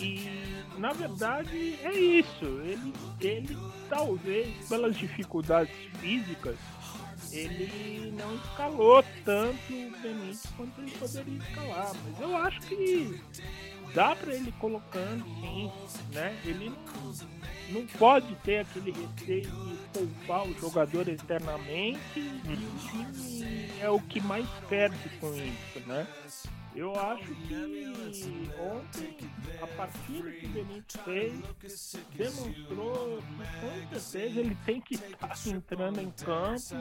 E 0.00 0.28
na 0.78 0.92
verdade 0.92 1.78
é 1.84 1.92
isso. 1.92 2.44
Ele, 2.64 2.92
ele 3.20 3.56
talvez 3.88 4.68
pelas 4.68 4.96
dificuldades 4.96 5.74
físicas 6.00 6.56
ele 7.32 8.12
não 8.12 8.34
escalou 8.36 9.04
tanto 9.24 9.72
o 9.72 9.90
Benítez 10.02 10.46
quanto 10.56 10.80
ele 10.80 10.90
poderia 10.92 11.38
escalar. 11.38 11.92
Mas 12.04 12.20
eu 12.20 12.36
acho 12.36 12.60
que 12.62 13.20
dá 13.94 14.14
para 14.16 14.34
ele 14.34 14.52
colocando 14.58 15.24
sim, 15.40 15.70
né? 16.12 16.36
Ele 16.44 16.72
não, 17.70 17.86
pode 17.98 18.34
ter 18.36 18.58
aquele 18.58 18.92
receio 18.92 19.50
de 19.50 19.76
poupar 19.92 20.46
o 20.46 20.54
jogador 20.58 21.08
eternamente 21.08 22.00
e 22.16 22.52
o 22.52 22.88
time 22.88 23.68
é 23.80 23.88
o 23.88 24.00
que 24.00 24.20
mais 24.20 24.48
perde 24.68 25.08
com 25.20 25.34
isso, 25.34 25.80
né? 25.86 26.06
Eu 26.74 26.92
acho 26.98 27.32
que 27.46 28.50
ontem 28.58 29.16
a 29.62 29.66
partida 29.66 30.30
que 30.30 30.46
o 30.46 30.48
Benítez 30.48 31.00
fez 31.04 31.96
demonstrou 32.16 33.22
com 33.60 33.98
certeza 34.00 34.40
ele 34.40 34.56
tem 34.66 34.80
que 34.80 34.94
estar 34.94 35.36
entrando 35.46 36.00
em 36.00 36.10
campo 36.10 36.74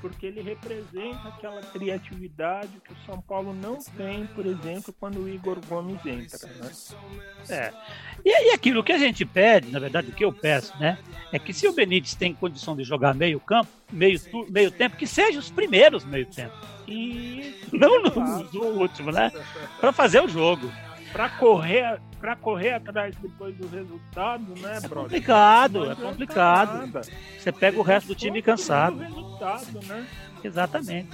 porque 0.00 0.26
ele 0.26 0.42
representa 0.42 1.28
aquela 1.28 1.60
criatividade 1.60 2.80
que 2.84 2.92
o 2.92 2.96
São 3.04 3.20
Paulo 3.20 3.52
não 3.52 3.78
tem, 3.96 4.26
por 4.28 4.46
exemplo, 4.46 4.94
quando 4.98 5.20
o 5.20 5.28
Igor 5.28 5.58
Gomes 5.66 6.04
entra. 6.06 6.48
Né? 6.48 6.70
É. 7.48 7.72
E, 8.24 8.50
e 8.50 8.54
aquilo 8.54 8.84
que 8.84 8.92
a 8.92 8.98
gente 8.98 9.24
pede, 9.24 9.72
na 9.72 9.80
verdade, 9.80 10.10
o 10.10 10.12
que 10.12 10.24
eu 10.24 10.32
peço, 10.32 10.76
né? 10.78 10.98
É 11.32 11.38
que 11.38 11.52
se 11.52 11.66
o 11.66 11.72
Benítez 11.72 12.14
tem 12.14 12.32
condição 12.32 12.76
de 12.76 12.84
jogar 12.84 13.14
meio 13.14 13.40
campo, 13.40 13.68
meio, 13.90 14.20
meio 14.48 14.70
tempo, 14.70 14.96
que 14.96 15.06
seja 15.06 15.38
os 15.38 15.50
primeiros 15.50 16.04
meio 16.04 16.26
tempo 16.26 16.54
e 16.92 17.54
não 17.72 18.02
no, 18.02 18.44
no 18.52 18.64
último, 18.80 19.10
né? 19.10 19.32
Para 19.80 19.92
fazer 19.92 20.22
o 20.22 20.28
jogo. 20.28 20.70
Para 21.12 21.28
correr, 21.28 22.00
para 22.18 22.36
correr 22.36 22.72
atrás 22.72 23.14
depois 23.16 23.54
do 23.56 23.68
resultado, 23.68 24.54
né, 24.58 24.78
é 24.82 24.88
complicado, 24.88 25.90
é 25.90 25.94
complicado. 25.94 27.00
Você 27.38 27.52
pega 27.52 27.78
o 27.78 27.82
resto 27.82 28.08
do 28.08 28.14
time 28.14 28.40
cansado. 28.40 28.96
Né? 28.96 30.06
Exatamente. 30.42 31.10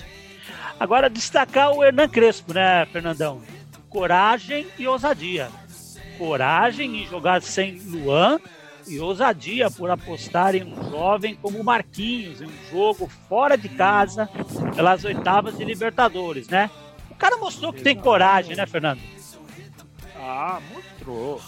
Agora 0.78 1.10
destacar 1.10 1.72
o 1.72 1.82
Hernan 1.82 2.08
Crespo, 2.08 2.54
né, 2.54 2.86
Fernandão? 2.86 3.42
Coragem 3.88 4.68
e 4.78 4.86
ousadia. 4.86 5.48
Coragem 6.16 7.02
em 7.02 7.06
jogar 7.06 7.42
sem 7.42 7.80
Luan 7.80 8.38
e 8.88 8.98
ousadia 8.98 9.70
por 9.70 9.90
apostar 9.90 10.54
em 10.54 10.64
um 10.64 10.90
jovem 10.90 11.34
como 11.34 11.62
Marquinhos, 11.62 12.40
em 12.40 12.46
um 12.46 12.70
jogo 12.70 13.08
fora 13.28 13.56
de 13.56 13.68
casa, 13.68 14.28
pelas 14.74 15.04
oitavas 15.04 15.56
de 15.56 15.64
Libertadores, 15.64 16.48
né? 16.48 16.70
O 17.10 17.14
cara 17.14 17.36
mostrou 17.36 17.72
que 17.72 17.82
tem 17.82 17.96
coragem, 17.96 18.56
né, 18.56 18.66
Fernando? 18.66 19.00
Ah, 20.16 20.60
mostrou. 20.72 21.40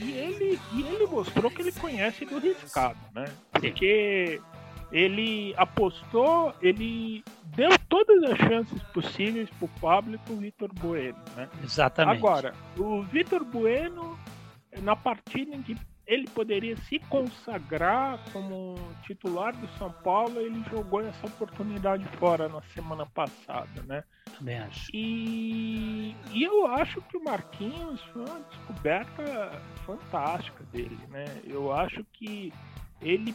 E 0.00 0.12
ele, 0.12 0.60
e 0.74 0.82
ele 0.82 1.06
mostrou 1.06 1.50
que 1.50 1.62
ele 1.62 1.72
conhece 1.72 2.24
do 2.24 2.38
riscado, 2.38 2.98
né? 3.14 3.24
Porque 3.50 4.40
ele 4.92 5.54
apostou, 5.56 6.54
ele 6.60 7.24
deu 7.56 7.70
todas 7.88 8.22
as 8.30 8.38
chances 8.38 8.82
possíveis 8.94 9.48
pro 9.58 9.68
Pablo 9.80 10.14
e 10.14 10.18
pro 10.18 10.36
Vitor 10.36 10.70
Bueno, 10.74 11.18
né? 11.34 11.48
Exatamente. 11.64 12.18
Agora, 12.18 12.54
o 12.76 13.02
Vitor 13.02 13.44
Bueno, 13.44 14.18
na 14.82 14.94
partida 14.94 15.54
em 15.54 15.62
que 15.62 15.76
ele 16.06 16.28
poderia 16.28 16.76
se 16.76 16.98
consagrar 17.00 18.20
como 18.32 18.76
titular 19.02 19.54
do 19.56 19.66
São 19.76 19.90
Paulo, 19.90 20.40
ele 20.40 20.62
jogou 20.70 21.00
essa 21.00 21.26
oportunidade 21.26 22.04
fora 22.18 22.48
na 22.48 22.62
semana 22.62 23.04
passada, 23.06 23.82
né? 23.82 24.04
Também 24.38 24.58
acho. 24.58 24.88
E, 24.94 26.14
e 26.32 26.44
eu 26.44 26.66
acho 26.66 27.02
que 27.02 27.16
o 27.16 27.24
Marquinhos 27.24 28.00
foi 28.12 28.24
uma 28.24 28.40
descoberta 28.40 29.62
fantástica 29.84 30.62
dele, 30.64 30.98
né? 31.08 31.24
Eu 31.44 31.72
acho 31.72 32.04
que 32.12 32.52
ele 33.00 33.34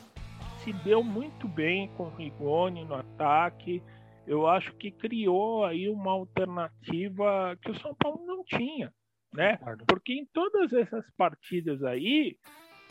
se 0.64 0.72
deu 0.72 1.04
muito 1.04 1.48
bem 1.48 1.90
com 1.98 2.04
o 2.04 2.16
Rigoni 2.16 2.86
no 2.86 2.96
ataque. 2.96 3.84
Eu 4.26 4.48
acho 4.48 4.72
que 4.76 4.92
criou 4.92 5.66
aí 5.66 5.90
uma 5.90 6.12
alternativa 6.12 7.58
que 7.62 7.72
o 7.72 7.80
São 7.80 7.94
Paulo 7.96 8.26
não 8.26 8.46
tinha 8.46 8.94
né? 9.34 9.58
Porque 9.88 10.14
em 10.14 10.26
todas 10.26 10.72
essas 10.74 11.06
partidas 11.18 11.84
aí, 11.84 12.38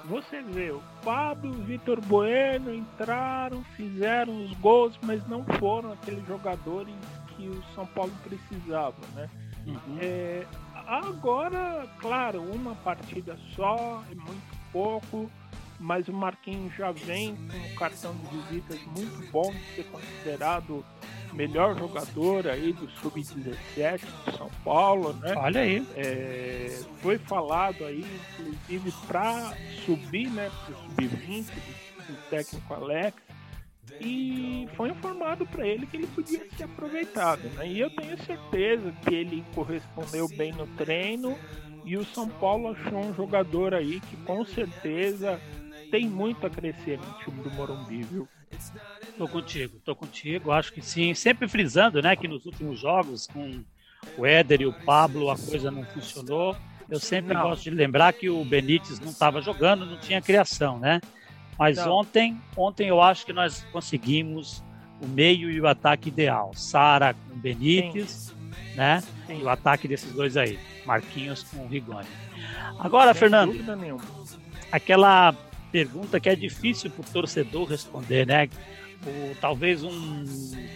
você 0.04 0.42
vê, 0.42 0.70
o 0.70 0.82
Pablo, 1.04 1.50
o 1.50 1.62
Vitor 1.64 2.00
Bueno 2.00 2.75
entraram, 2.75 3.62
fizeram 3.76 4.44
os 4.44 4.52
gols, 4.54 4.99
mas 5.02 5.26
não 5.28 5.44
foram 5.59 5.92
aqueles 5.92 6.26
jogadores 6.26 6.94
que 7.37 7.49
o 7.49 7.62
São 7.75 7.87
Paulo 7.87 8.12
precisava, 8.23 8.97
né? 9.14 9.28
Uhum. 9.66 9.99
É, 10.00 10.47
agora, 10.87 11.87
claro, 11.99 12.42
uma 12.42 12.75
partida 12.76 13.37
só 13.54 14.02
é 14.11 14.14
muito 14.14 14.56
pouco, 14.73 15.30
mas 15.78 16.09
o 16.09 16.12
Marquinhos 16.12 16.75
já 16.75 16.92
vem 16.92 17.37
com 17.37 17.56
um 17.56 17.75
cartão 17.75 18.14
de 18.14 18.37
visitas 18.37 18.80
muito 18.87 19.30
bom 19.30 19.50
de 19.50 19.76
ser 19.76 19.85
considerado 19.85 20.85
melhor 21.32 21.78
jogador 21.78 22.49
aí 22.49 22.72
do 22.72 22.88
Sub-17 22.90 24.00
de 24.00 24.37
São 24.37 24.50
Paulo, 24.64 25.12
né? 25.14 25.34
Olha 25.37 25.60
aí. 25.60 25.87
É, 25.96 26.80
foi 27.00 27.18
falado 27.18 27.84
aí, 27.84 28.04
inclusive, 28.38 28.92
para 29.06 29.54
subir 29.84 30.28
né, 30.30 30.50
para 30.64 30.75
o 30.75 30.78
Sub-20 30.78 31.44
do, 31.46 32.12
do, 32.12 32.30
técnico 32.30 32.75
Alex. 32.75 33.16
e 34.00 34.68
foi 34.76 34.90
informado 34.90 35.46
para 35.46 35.66
ele 35.66 35.87
que 35.87 35.96
ele 35.96 36.06
podia 36.08 36.46
ser 36.56 36.64
aproveitado. 36.64 37.42
Né? 37.54 37.68
E 37.68 37.80
eu 37.80 37.90
tenho 37.90 38.16
certeza 38.25 38.92
que 39.02 39.14
ele 39.14 39.44
correspondeu 39.54 40.28
bem 40.28 40.52
no 40.52 40.66
treino 40.68 41.37
e 41.84 41.96
o 41.96 42.04
São 42.04 42.28
Paulo 42.28 42.68
achou 42.68 42.99
um 42.99 43.14
jogador 43.14 43.75
aí 43.75 44.00
que 44.00 44.16
com 44.18 44.44
certeza 44.44 45.40
tem 45.90 46.08
muito 46.08 46.46
a 46.46 46.50
crescer 46.50 46.99
no 46.99 47.12
time 47.25 47.42
do 47.42 47.50
Morumbi, 47.50 48.02
viu? 48.02 48.28
Tô 49.16 49.28
contigo, 49.28 49.78
tô 49.85 49.95
contigo, 49.95 50.50
acho 50.50 50.73
que 50.73 50.80
sim. 50.80 51.12
Sempre 51.14 51.47
frisando, 51.47 52.00
né, 52.00 52.16
que 52.16 52.26
nos 52.26 52.47
últimos 52.47 52.80
jogos 52.80 53.26
com 53.26 53.62
o 54.16 54.25
Éder 54.25 54.62
e 54.62 54.66
o 54.66 54.73
Pablo 54.73 55.30
a 55.30 55.37
coisa 55.37 55.71
não 55.71 55.85
funcionou. 55.85 56.57
Eu 56.88 56.99
sempre 56.99 57.35
não. 57.35 57.42
gosto 57.42 57.64
de 57.64 57.71
lembrar 57.71 58.12
que 58.12 58.28
o 58.28 58.45
Benítez 58.45 58.99
não 58.99 59.11
estava 59.11 59.40
jogando, 59.40 59.87
não 59.87 59.99
tinha 59.99 60.21
criação, 60.21 60.78
né? 60.78 61.00
Mas 61.59 61.76
não. 61.76 61.99
ontem, 61.99 62.40
ontem 62.57 62.88
eu 62.88 63.00
acho 63.00 63.25
que 63.26 63.33
nós 63.33 63.64
conseguimos 63.71 64.64
o 65.00 65.07
meio 65.07 65.50
e 65.50 65.61
o 65.61 65.66
ataque 65.66 66.09
ideal. 66.09 66.52
Sara 66.54 67.14
com 67.14 67.37
Benítez, 67.37 68.11
Sim. 68.11 68.54
né? 68.75 69.02
Sim. 69.26 69.40
E 69.40 69.42
o 69.42 69.49
ataque 69.49 69.87
desses 69.87 70.12
dois 70.12 70.37
aí, 70.37 70.59
Marquinhos 70.85 71.42
com 71.45 71.59
o 71.64 71.69
Rigoni. 71.69 72.09
Agora, 72.78 73.12
Sem 73.12 73.21
Fernando, 73.21 73.54
aquela 74.73 75.35
pergunta 75.70 76.20
que 76.20 76.28
é 76.28 76.36
difícil 76.36 76.90
para 76.90 77.00
o 77.02 77.12
torcedor 77.12 77.68
responder, 77.68 78.26
né? 78.26 78.48
O, 79.06 79.34
talvez 79.40 79.82
um 79.82 80.24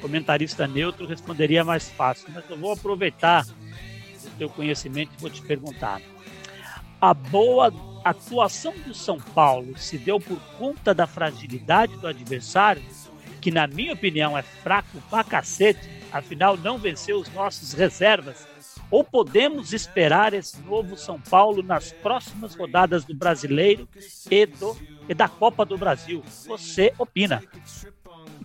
comentarista 0.01 0.67
neutro 0.67 1.07
responderia 1.07 1.65
mais 1.65 1.91
fácil, 1.91 2.29
mas 2.33 2.49
eu 2.49 2.57
vou 2.57 2.73
aproveitar 2.73 3.45
o 3.47 4.31
teu 4.39 4.49
conhecimento 4.49 5.13
e 5.17 5.21
vou 5.21 5.31
te 5.31 5.43
perguntar. 5.43 6.01
A 7.01 7.13
boa 7.13 7.73
atuação 8.05 8.73
do 8.87 8.95
São 8.95 9.19
Paulo 9.21 9.77
se 9.77 9.99
deu 9.99 10.19
por 10.19 10.39
conta 10.59 10.95
da 10.95 11.07
fragilidade 11.07 11.97
do 11.99 12.07
adversário, 12.07 12.83
que 13.41 13.51
na 13.51 13.67
minha 13.67 13.93
opinião 13.93 14.37
é 14.39 14.43
fraco 14.43 15.03
pra 15.11 15.23
cacete, 15.23 15.87
afinal 16.11 16.57
não 16.57 16.79
venceu 16.79 17.19
os 17.19 17.31
nossos 17.35 17.75
reservas 17.75 18.47
ou 18.95 19.03
podemos 19.03 19.73
esperar 19.73 20.33
esse 20.35 20.61
novo 20.61 20.97
São 20.97 21.21
Paulo 21.21 21.65
nas 21.65 21.91
próximas 21.91 22.55
rodadas 22.55 23.05
do 23.05 23.13
Brasileiro 23.13 23.89
e, 24.31 24.47
do, 24.47 24.77
e 25.09 25.13
da 25.13 25.29
Copa 25.29 25.65
do 25.65 25.77
Brasil? 25.77 26.23
Você 26.47 26.95
opina? 26.97 27.43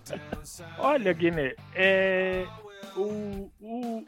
Olha, 0.76 1.12
Guiné, 1.12 1.54
é, 1.72 2.48
o, 2.96 3.48
o, 3.60 4.04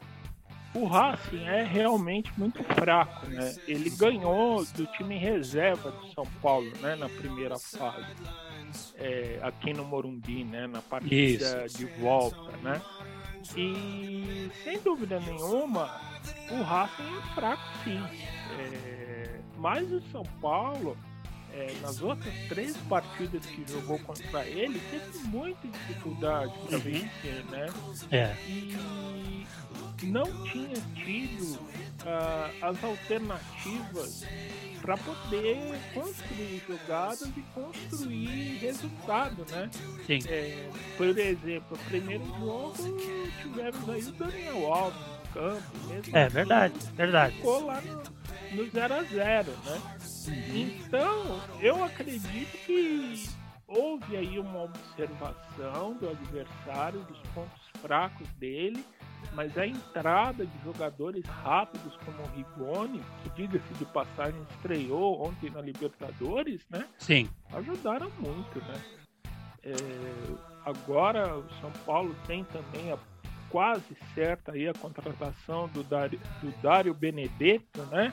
o 0.74 0.84
Racing 0.86 1.44
é 1.44 1.62
realmente 1.62 2.32
muito 2.36 2.64
fraco, 2.64 3.24
né? 3.28 3.54
Ele 3.68 3.90
ganhou 3.90 4.64
do 4.64 4.84
time 4.86 5.16
reserva 5.16 5.92
do 5.92 6.12
São 6.12 6.26
Paulo, 6.42 6.72
né? 6.80 6.96
Na 6.96 7.08
primeira 7.08 7.56
fase, 7.56 8.16
é, 8.96 9.38
aqui 9.42 9.72
no 9.72 9.84
Morumbi, 9.84 10.42
né? 10.42 10.66
Na 10.66 10.82
partida 10.82 11.66
Isso. 11.66 11.78
de 11.78 11.84
volta, 11.84 12.56
né? 12.56 12.82
E 13.56 14.50
sem 14.62 14.78
dúvida 14.80 15.18
nenhuma, 15.20 16.00
o 16.50 16.62
Racing 16.62 17.02
é 17.02 17.34
fraco 17.34 17.62
sim. 17.84 18.02
É, 18.58 19.40
mas 19.58 19.90
o 19.90 20.00
São 20.10 20.22
Paulo, 20.40 20.96
é, 21.52 21.74
nas 21.80 22.00
outras 22.00 22.34
três 22.48 22.76
partidas 22.88 23.44
que 23.46 23.64
jogou 23.70 23.98
contra 24.00 24.44
ele, 24.46 24.80
teve 24.90 25.18
muita 25.28 25.68
dificuldade 25.68 26.52
para 26.66 26.76
uhum. 26.76 26.82
vencer, 26.82 27.44
né? 27.50 27.66
É. 28.10 28.34
E 28.46 29.46
não 30.02 30.24
tinha 30.44 30.76
tido 30.94 31.54
uh, 31.54 32.64
as 32.64 32.82
alternativas 32.82 34.24
para 34.80 34.96
poder 34.96 35.78
construir 35.94 36.62
jogadas 36.66 37.30
e 37.36 37.42
construir 37.54 38.58
resultado, 38.58 39.46
né? 39.50 39.70
Sim. 40.06 40.18
É, 40.26 40.68
por 40.96 41.06
exemplo, 41.06 41.78
primeiro 41.88 42.24
jogo 42.40 42.74
tivemos 43.42 43.88
aí 43.88 44.02
o 44.02 44.12
Daniel 44.12 44.72
Alves 44.72 45.00
no 45.00 45.32
campo, 45.32 45.88
mesmo. 45.88 46.16
É 46.16 46.28
verdade, 46.28 46.74
verdade. 46.96 47.36
Ficou 47.36 47.66
lá 47.66 47.80
no 47.80 48.21
0x0, 48.56 49.46
né? 49.64 49.82
Uhum. 50.28 50.56
Então, 50.56 51.40
eu 51.60 51.84
acredito 51.84 52.58
que 52.66 53.28
houve 53.66 54.16
aí 54.16 54.38
uma 54.38 54.64
observação 54.64 55.94
do 55.94 56.08
adversário, 56.10 57.00
dos 57.00 57.18
pontos 57.34 57.62
fracos 57.80 58.28
dele 58.38 58.84
mas 59.34 59.56
a 59.56 59.66
entrada 59.66 60.44
de 60.44 60.64
jogadores 60.64 61.24
rápidos 61.24 61.96
como 62.04 62.22
o 62.22 62.26
Rigoni, 62.36 63.02
que 63.22 63.30
diga-se 63.30 63.74
de 63.74 63.84
passagem 63.86 64.40
estreou 64.50 65.22
ontem 65.26 65.50
na 65.50 65.60
Libertadores, 65.60 66.60
né? 66.68 66.86
Sim. 66.98 67.28
Ajudaram 67.52 68.10
muito, 68.18 68.58
né? 68.60 68.80
É, 69.64 69.72
agora 70.64 71.36
o 71.36 71.48
São 71.60 71.70
Paulo 71.86 72.14
tem 72.26 72.44
também 72.44 72.92
a 72.92 72.98
quase 73.48 73.96
certa 74.14 74.52
aí 74.52 74.68
a 74.68 74.74
contratação 74.74 75.68
do 75.68 75.82
Dário, 75.84 76.18
do 76.42 76.50
Dário 76.62 76.92
Benedetto, 76.92 77.82
né? 77.86 78.12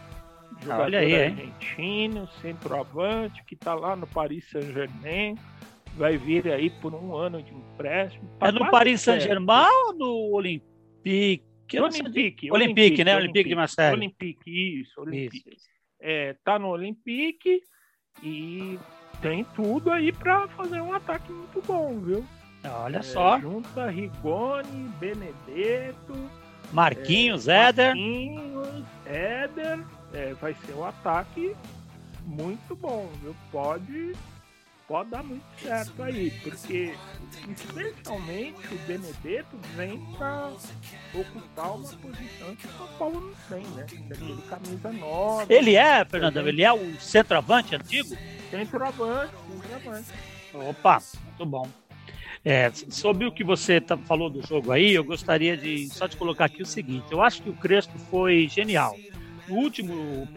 Jogador 0.62 0.84
Olha 0.84 1.00
aí, 1.00 1.16
argentino, 1.16 2.28
centroavante, 2.42 3.44
que 3.46 3.56
está 3.56 3.74
lá 3.74 3.96
no 3.96 4.06
Paris 4.08 4.50
Saint-Germain 4.50 5.36
vai 5.96 6.18
vir 6.18 6.52
aí 6.52 6.70
por 6.70 6.94
um 6.94 7.16
ano 7.16 7.42
de 7.44 7.54
empréstimo. 7.54 8.30
Tá 8.40 8.48
é 8.48 8.52
no 8.52 8.72
Paris 8.72 9.02
Saint-Germain 9.02 9.68
ou 9.88 9.94
no 9.94 10.34
Olympique? 10.34 11.44
Olympique. 11.78 11.80
Olympique, 11.80 12.52
Olympique, 12.52 13.04
né? 13.04 13.16
Olympique 13.16 13.50
de 13.50 13.56
Marseille. 13.56 13.96
Olympique, 13.96 14.82
isso, 14.82 15.02
Olympique. 15.02 15.50
Isso. 15.56 15.68
É, 16.00 16.36
tá 16.44 16.58
no 16.58 16.70
Olympique 16.70 17.62
e 18.24 18.80
tem 19.22 19.44
tudo 19.44 19.92
aí 19.92 20.12
para 20.12 20.48
fazer 20.50 20.82
um 20.82 20.94
ataque 20.94 21.32
muito 21.32 21.62
bom, 21.68 22.00
viu? 22.00 22.26
Olha 22.64 23.00
é, 23.00 23.02
só. 23.02 23.40
Junta 23.40 23.90
Rigoni, 23.90 24.90
Benedetto, 25.00 26.14
Marquinhos, 26.72 27.48
é, 27.48 27.68
Éder. 27.68 27.96
Marquinhos, 27.96 28.84
Éder. 29.06 29.99
É, 30.14 30.34
vai 30.36 30.56
ser 30.66 30.74
um 30.74 30.86
ataque 30.86 31.56
muito 32.26 32.76
bom, 32.76 33.10
viu? 33.22 33.36
Pode 33.52 34.14
pode 34.90 35.12
dar 35.12 35.24
muito 35.24 35.46
certo 35.62 36.02
aí, 36.02 36.32
porque 36.42 36.96
especialmente 37.48 38.74
o 38.74 38.78
Benedetto 38.88 39.56
vem 39.76 40.00
para 40.18 40.52
ocupar 41.14 41.76
uma 41.76 41.88
posição 41.88 42.56
que 42.56 42.66
o 42.66 42.72
São 42.72 42.88
Paulo 42.98 43.22
não 43.22 43.56
tem, 43.56 43.68
né? 43.76 43.84
Aquele 43.84 44.42
camisa 44.42 44.92
nova. 44.92 45.54
Ele 45.54 45.76
é, 45.76 46.04
Fernando, 46.04 46.38
ele 46.48 46.64
é 46.64 46.74
o 46.74 47.00
centroavante 47.00 47.76
antigo? 47.76 48.18
Centroavante, 48.50 49.34
centroavante. 49.62 50.10
Opa, 50.56 51.04
muito 51.24 51.46
bom. 51.46 51.70
É, 52.44 52.72
sobre 52.72 53.26
o 53.26 53.32
que 53.32 53.44
você 53.44 53.80
tá, 53.80 53.96
falou 53.96 54.30
do 54.30 54.42
jogo 54.42 54.72
aí, 54.72 54.94
eu 54.94 55.04
gostaria 55.04 55.56
de 55.56 55.88
só 55.90 56.08
te 56.08 56.18
colocar 56.18 56.46
aqui 56.46 56.64
o 56.64 56.66
seguinte: 56.66 57.06
eu 57.12 57.22
acho 57.22 57.44
que 57.44 57.50
o 57.50 57.54
Crespo 57.54 57.98
foi 58.10 58.48
genial. 58.48 58.96
No 59.50 59.56
último 59.56 60.28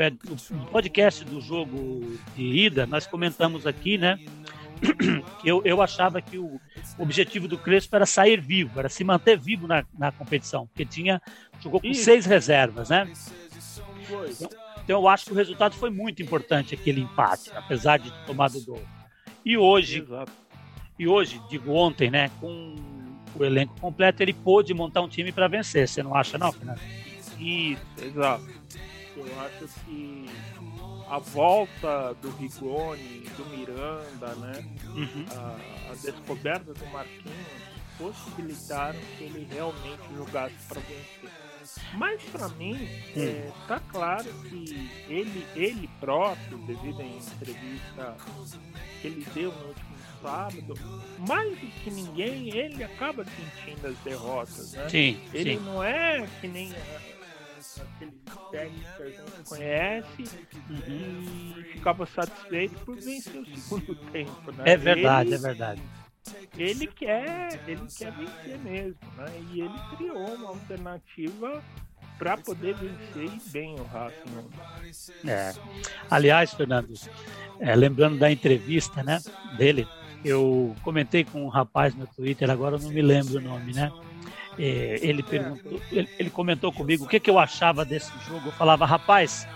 podcast 0.70 1.24
do 1.24 1.40
jogo 1.40 2.18
de 2.34 2.42
ida, 2.42 2.86
nós 2.86 3.06
comentamos 3.06 3.66
aqui, 3.66 3.98
né? 3.98 4.18
Que 5.40 5.48
eu, 5.48 5.62
eu 5.64 5.80
achava 5.80 6.20
que 6.20 6.38
o 6.38 6.58
objetivo 6.98 7.46
do 7.46 7.58
Crespo 7.58 7.94
era 7.94 8.06
sair 8.06 8.40
vivo, 8.40 8.80
era 8.80 8.88
se 8.88 9.04
manter 9.04 9.38
vivo 9.38 9.66
na, 9.66 9.84
na 9.96 10.10
competição, 10.10 10.66
porque 10.66 10.84
tinha 10.84 11.20
jogou 11.60 11.80
com 11.80 11.86
Isso. 11.86 12.04
seis 12.04 12.26
reservas, 12.26 12.88
né? 12.88 13.12
Então, 14.10 14.48
então, 14.84 15.00
eu 15.00 15.08
acho 15.08 15.26
que 15.26 15.32
o 15.32 15.36
resultado 15.36 15.76
foi 15.76 15.90
muito 15.90 16.22
importante 16.22 16.74
aquele 16.74 17.00
empate, 17.00 17.50
apesar 17.54 17.98
de 17.98 18.10
ter 18.10 18.26
tomado 18.26 18.58
o 18.58 18.64
gol. 18.64 18.82
E 19.44 19.56
hoje, 19.56 20.00
Exato. 20.00 20.32
e 20.98 21.06
hoje, 21.06 21.40
digo 21.48 21.72
ontem, 21.72 22.10
né, 22.10 22.30
com 22.40 22.74
o 23.36 23.44
elenco 23.44 23.78
completo, 23.80 24.22
ele 24.22 24.32
pôde 24.32 24.74
montar 24.74 25.00
um 25.02 25.08
time 25.08 25.30
para 25.30 25.46
vencer. 25.48 25.86
Você 25.86 26.02
não 26.02 26.14
acha, 26.14 26.36
não, 26.36 26.52
Fernando? 26.52 26.80
Isso, 27.38 27.82
exato. 28.02 28.44
Eu 29.16 29.40
acho 29.40 29.68
que 29.84 30.26
a 31.08 31.18
volta 31.18 32.14
do 32.22 32.30
Rigoni, 32.30 33.26
do 33.36 33.44
Miranda, 33.46 34.34
né? 34.36 34.64
Uhum. 34.86 35.26
A, 35.36 35.90
a, 35.90 35.94
descoberta 35.96 36.72
do 36.72 36.86
Marquinhos 36.86 37.46
possibilitaram 37.98 38.98
que 39.18 39.24
ele 39.24 39.46
realmente 39.50 40.02
jogasse 40.16 40.54
para 40.68 40.80
vencer. 40.80 41.30
Mas 41.94 42.22
para 42.24 42.48
mim 42.48 42.74
hum. 42.74 43.20
é, 43.20 43.52
tá 43.68 43.80
claro 43.80 44.24
que 44.48 44.90
ele, 45.08 45.46
ele 45.54 45.88
próprio, 46.00 46.58
devido 46.58 47.00
à 47.00 47.04
entrevista 47.04 48.16
que 49.00 49.06
ele 49.06 49.26
deu 49.34 49.52
no 49.52 49.68
último 49.68 49.92
sábado, 50.22 50.74
mais 51.28 51.50
do 51.58 51.66
que 51.66 51.90
ninguém, 51.90 52.56
ele 52.56 52.82
acaba 52.82 53.24
sentindo 53.24 53.86
as 53.86 53.98
derrotas, 53.98 54.72
né? 54.72 54.88
Sim, 54.88 55.20
ele 55.34 55.58
sim. 55.58 55.64
não 55.64 55.82
é 55.82 56.26
que 56.40 56.48
nem 56.48 56.72
aqueles 57.80 58.14
técnicos 58.50 58.96
que 58.96 59.02
a 59.02 59.10
gente 59.10 59.48
conhece 59.48 60.22
uhum. 60.70 61.54
e 61.58 61.64
ficava 61.72 62.06
satisfeito 62.06 62.84
por 62.84 62.96
vencer 62.96 63.40
o 63.40 63.46
segundo 63.46 63.94
tempo. 64.12 64.52
Né? 64.52 64.64
É 64.66 64.76
verdade, 64.76 65.28
ele, 65.28 65.34
é 65.34 65.38
verdade. 65.38 65.82
Ele 66.56 66.86
quer, 66.86 67.60
ele 67.66 67.86
quer 67.86 68.12
vencer 68.12 68.58
mesmo, 68.58 68.98
né? 69.16 69.26
E 69.52 69.60
ele 69.60 69.78
criou 69.96 70.34
uma 70.34 70.48
alternativa 70.50 71.62
para 72.18 72.36
poder 72.36 72.76
vencer 72.76 73.30
bem 73.50 73.74
o 73.80 73.84
Racing. 73.84 75.28
É. 75.28 75.52
Aliás, 76.08 76.52
Fernando, 76.54 76.94
é, 77.58 77.74
lembrando 77.74 78.18
da 78.18 78.30
entrevista, 78.30 79.02
né, 79.02 79.20
dele, 79.56 79.88
Eu 80.24 80.76
comentei 80.84 81.24
com 81.24 81.44
um 81.44 81.48
rapaz 81.48 81.96
no 81.96 82.06
Twitter, 82.06 82.48
agora 82.48 82.76
eu 82.76 82.80
não 82.80 82.90
me 82.90 83.02
lembro 83.02 83.38
o 83.38 83.40
nome, 83.40 83.72
né? 83.72 83.90
É, 84.58 84.98
ele 85.02 85.22
perguntou, 85.22 85.80
ele, 85.90 86.08
ele, 86.18 86.30
comentou 86.30 86.72
comigo 86.72 87.04
o 87.04 87.08
que, 87.08 87.18
que 87.18 87.30
eu 87.30 87.38
achava 87.38 87.84
desse 87.84 88.12
jogo. 88.26 88.48
Eu 88.48 88.52
falava, 88.52 88.84
rapaz, 88.84 89.46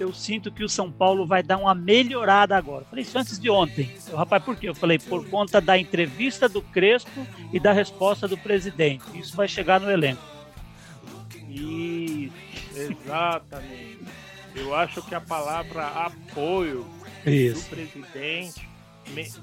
eu 0.00 0.12
sinto 0.12 0.50
que 0.50 0.64
o 0.64 0.68
São 0.68 0.90
Paulo 0.90 1.26
vai 1.26 1.42
dar 1.42 1.58
uma 1.58 1.74
melhorada 1.74 2.56
agora. 2.56 2.82
Eu 2.82 2.86
falei 2.86 3.02
isso 3.02 3.18
antes 3.18 3.38
de 3.38 3.50
ontem. 3.50 3.90
Eu, 4.08 4.16
rapaz, 4.16 4.42
por 4.42 4.56
quê? 4.56 4.68
Eu 4.68 4.74
falei, 4.74 4.98
por 4.98 5.28
conta 5.28 5.60
da 5.60 5.78
entrevista 5.78 6.48
do 6.48 6.62
Crespo 6.62 7.26
e 7.52 7.60
da 7.60 7.72
resposta 7.72 8.26
do 8.26 8.38
presidente. 8.38 9.04
Isso 9.14 9.36
vai 9.36 9.46
chegar 9.46 9.80
no 9.80 9.90
elenco. 9.90 10.22
Isso, 11.48 12.32
exatamente. 12.74 14.00
Eu 14.54 14.74
acho 14.74 15.02
que 15.02 15.14
a 15.14 15.20
palavra 15.20 15.86
apoio 15.86 16.86
Isso. 17.26 17.62
do 17.62 17.70
presidente, 17.70 18.68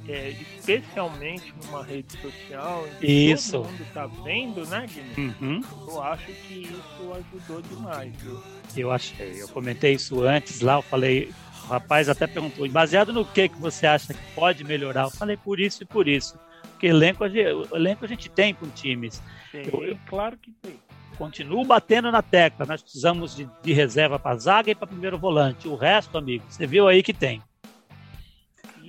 é, 0.07 0.29
especialmente 0.29 1.53
numa 1.63 1.83
rede 1.83 2.17
social, 2.19 2.87
em 2.87 2.99
que 2.99 3.31
isso. 3.31 3.51
todo 3.53 3.65
mundo 3.69 3.83
está 3.83 4.07
vendo, 4.07 4.65
né, 4.67 4.87
Guilherme? 4.87 5.35
Uhum. 5.41 5.61
Eu 5.87 6.01
acho 6.01 6.25
que 6.25 6.63
isso 6.63 7.13
ajudou 7.13 7.61
demais, 7.61 8.15
viu? 8.17 8.41
Eu 8.75 8.91
achei, 8.91 9.41
eu 9.41 9.47
comentei 9.49 9.93
isso 9.93 10.23
antes 10.23 10.61
lá, 10.61 10.75
eu 10.75 10.81
falei, 10.81 11.31
o 11.65 11.67
rapaz 11.67 12.09
até 12.09 12.25
perguntou, 12.25 12.67
baseado 12.69 13.13
no 13.13 13.25
que, 13.25 13.49
que 13.49 13.59
você 13.59 13.85
acha 13.85 14.13
que 14.13 14.33
pode 14.33 14.63
melhorar? 14.63 15.03
Eu 15.03 15.11
falei, 15.11 15.37
por 15.37 15.59
isso 15.59 15.83
e 15.83 15.85
por 15.85 16.07
isso. 16.07 16.39
Porque 16.71 16.87
elenco, 16.87 17.25
elenco 17.25 18.05
a 18.05 18.07
gente 18.07 18.29
tem 18.29 18.53
com 18.53 18.67
times. 18.69 19.21
Tem, 19.51 19.65
eu, 19.65 19.83
eu, 19.83 19.97
claro 20.07 20.37
que 20.37 20.51
tem 20.61 20.79
continuo 21.19 21.65
batendo 21.65 22.09
na 22.09 22.21
tecla. 22.21 22.65
Nós 22.65 22.81
precisamos 22.81 23.35
de, 23.35 23.47
de 23.61 23.73
reserva 23.73 24.17
para 24.17 24.37
zaga 24.37 24.71
e 24.71 24.75
para 24.75 24.87
primeiro 24.87 25.17
volante. 25.17 25.67
O 25.67 25.75
resto, 25.75 26.17
amigo, 26.17 26.45
você 26.47 26.65
viu 26.65 26.87
aí 26.87 27.03
que 27.03 27.13
tem. 27.13 27.43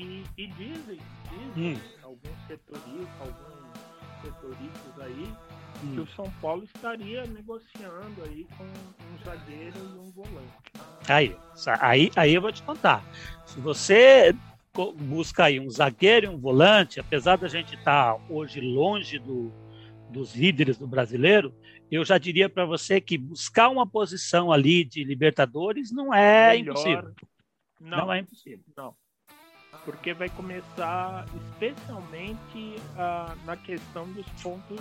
E, 0.01 0.25
e 0.39 0.47
dizem, 0.47 0.99
dizem 1.29 1.75
hum. 1.75 1.81
alguns 2.03 2.47
setoristas, 2.47 3.21
alguns 3.21 4.23
setoristas 4.23 4.99
aí, 4.99 5.33
hum. 5.85 5.95
que 5.95 6.01
o 6.01 6.07
São 6.07 6.31
Paulo 6.41 6.65
estaria 6.65 7.27
negociando 7.27 8.23
aí 8.25 8.47
com 8.57 8.65
um 8.65 9.25
zagueiro 9.25 9.77
e 9.77 9.99
um 9.99 10.11
volante. 10.11 10.53
Aí, 11.07 11.37
aí, 11.81 12.11
aí 12.17 12.35
eu 12.35 12.41
vou 12.41 12.51
te 12.51 12.63
contar. 12.63 13.05
Se 13.45 13.61
você 13.61 14.35
busca 15.01 15.45
aí 15.45 15.61
um 15.61 15.69
zagueiro 15.69 16.27
e 16.27 16.29
um 16.31 16.39
volante, 16.39 16.99
apesar 16.99 17.37
da 17.37 17.49
gente 17.49 17.75
estar 17.75 18.15
tá 18.15 18.25
hoje 18.31 18.59
longe 18.59 19.19
do, 19.19 19.53
dos 20.09 20.35
líderes 20.35 20.79
do 20.79 20.87
brasileiro, 20.87 21.55
eu 21.91 22.07
já 22.07 22.17
diria 22.17 22.49
para 22.49 22.65
você 22.65 23.03
que 23.03 23.19
buscar 23.19 23.69
uma 23.69 23.87
posição 23.87 24.51
ali 24.51 24.83
de 24.83 25.05
Libertadores 25.05 25.93
não 25.93 26.15
é 26.15 26.57
Melhor. 26.57 26.73
impossível. 26.73 27.15
Não, 27.79 27.99
não, 27.99 28.13
é 28.13 28.21
impossível. 28.21 28.65
Não. 28.75 28.95
Porque 29.85 30.13
vai 30.13 30.29
começar 30.29 31.25
especialmente 31.53 32.77
uh, 32.95 33.37
na 33.47 33.57
questão 33.57 34.07
dos 34.13 34.27
pontos 34.43 34.81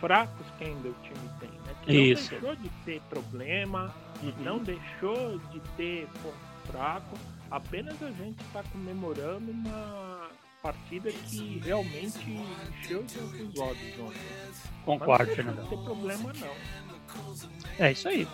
fracos 0.00 0.46
que 0.56 0.64
ainda 0.64 0.88
o 0.88 0.94
time 1.02 1.30
tem. 1.40 1.50
Né? 1.50 1.74
Que 1.82 1.92
Isso. 2.12 2.34
não 2.34 2.40
deixou 2.40 2.56
de 2.56 2.68
ter 2.84 3.00
problema, 3.02 3.94
uhum. 4.22 4.32
não 4.40 4.58
deixou 4.58 5.38
de 5.50 5.60
ter 5.76 6.08
ponto 6.22 6.48
fraco, 6.66 7.16
apenas 7.50 8.02
a 8.02 8.10
gente 8.10 8.40
está 8.42 8.62
comemorando 8.64 9.50
uma 9.50 10.28
partida 10.62 11.10
que 11.10 11.60
realmente 11.64 12.18
encheu 12.80 13.00
os 13.00 13.14
nossos 13.14 13.58
olhos 13.58 14.00
ontem. 14.00 14.20
Concordo, 14.84 15.34
Fernando. 15.34 15.56
Não 15.56 15.68
tem 15.68 15.84
problema, 15.84 16.32
não. 16.34 16.54
É 17.78 17.92
isso 17.92 18.08
aí. 18.08 18.28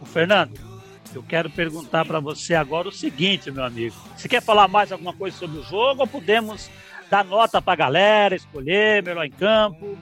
O 0.00 0.06
Fernando, 0.06 0.77
eu 1.16 1.22
quero 1.22 1.50
perguntar 1.50 2.04
para 2.04 2.20
você 2.20 2.54
agora 2.54 2.88
o 2.88 2.92
seguinte, 2.92 3.50
meu 3.50 3.64
amigo. 3.64 3.96
Você 4.16 4.28
quer 4.28 4.42
falar 4.42 4.68
mais 4.68 4.92
alguma 4.92 5.12
coisa 5.12 5.36
sobre 5.36 5.58
o 5.58 5.62
jogo 5.62 6.02
ou 6.02 6.06
podemos 6.06 6.70
dar 7.10 7.24
nota 7.24 7.60
para 7.62 7.72
a 7.72 7.76
galera, 7.76 8.34
escolher 8.34 9.02
melhor 9.02 9.24
em 9.24 9.30
campo? 9.30 9.98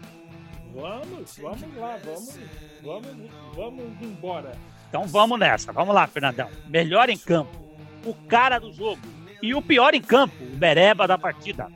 Vamos, 0.74 1.38
vamos 1.38 1.76
lá, 1.76 1.98
vamos, 2.04 2.38
vamos, 2.82 3.30
vamos 3.54 4.02
embora. 4.02 4.52
Então 4.88 5.04
vamos 5.04 5.38
nessa, 5.38 5.72
vamos 5.72 5.94
lá, 5.94 6.06
Fernandão. 6.06 6.50
Melhor 6.66 7.08
em 7.08 7.18
campo, 7.18 7.56
o 8.04 8.14
cara 8.14 8.58
do 8.58 8.72
jogo 8.72 9.00
e 9.42 9.54
o 9.54 9.62
pior 9.62 9.94
em 9.94 10.02
campo, 10.02 10.34
o 10.42 10.56
bereba 10.56 11.06
da 11.06 11.16
partida. 11.16 11.68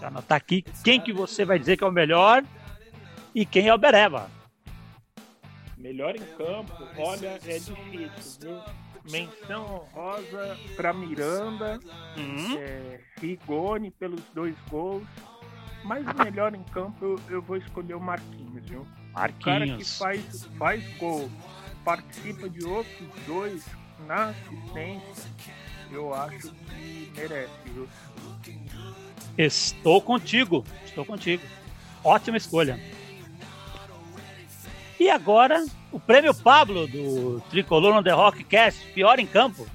Deixa 0.00 0.04
eu 0.04 0.08
anotar 0.08 0.36
aqui 0.36 0.64
quem 0.82 1.00
que 1.00 1.12
você 1.12 1.44
vai 1.44 1.58
dizer 1.58 1.76
que 1.76 1.84
é 1.84 1.86
o 1.86 1.92
melhor 1.92 2.42
e 3.34 3.44
quem 3.44 3.68
é 3.68 3.74
o 3.74 3.78
Bereba. 3.78 4.30
Melhor 5.80 6.14
em 6.14 6.36
campo, 6.36 6.72
olha, 6.98 7.40
é 7.46 7.58
difícil, 7.58 8.40
viu? 8.40 8.60
Menção 9.10 9.88
rosa 9.94 10.58
para 10.76 10.92
Miranda, 10.92 11.80
uhum. 12.18 12.58
é, 12.58 13.00
Rigoni 13.18 13.90
pelos 13.90 14.20
dois 14.34 14.54
gols. 14.68 15.06
Mas 15.82 16.06
o 16.06 16.22
melhor 16.22 16.54
em 16.54 16.62
campo 16.64 17.02
eu, 17.02 17.20
eu, 17.30 17.42
vou 17.42 17.56
escolher 17.56 17.94
o 17.94 18.00
Marquinhos, 18.00 18.62
viu? 18.68 18.86
Marquinhos. 19.14 19.40
O 19.40 19.44
cara 19.44 19.66
que 19.78 19.84
faz, 19.84 20.44
faz 20.58 20.96
gol, 20.98 21.30
participa 21.82 22.46
de 22.50 22.62
outros 22.62 23.08
dois 23.26 23.64
na 24.06 24.26
assistência, 24.26 25.30
eu 25.90 26.12
acho 26.12 26.50
que 26.52 27.12
merece, 27.16 27.52
viu? 27.64 27.88
Estou 29.38 30.02
contigo, 30.02 30.62
estou 30.84 31.06
contigo. 31.06 31.42
Ótima 32.04 32.36
escolha. 32.36 32.78
E 35.00 35.08
agora, 35.08 35.64
o 35.90 35.98
prêmio 35.98 36.34
Pablo 36.34 36.86
do 36.86 37.40
Tricolor 37.48 37.96
on 37.96 38.02
the 38.02 38.10
Rock 38.10 38.44
Cast, 38.44 38.86
pior 38.92 39.18
em 39.18 39.26
campo. 39.26 39.66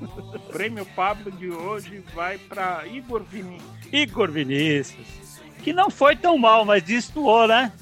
O 0.00 0.38
prêmio 0.52 0.84
Pablo 0.96 1.30
de 1.30 1.48
hoje 1.48 2.02
vai 2.12 2.38
para 2.38 2.84
Igor 2.88 3.22
Vinícius. 3.22 3.70
Igor 3.92 4.32
Vinícius. 4.32 5.06
Que 5.62 5.72
não 5.72 5.88
foi 5.88 6.16
tão 6.16 6.36
mal, 6.36 6.64
mas 6.64 6.82
destoou, 6.82 7.46
né? 7.46 7.72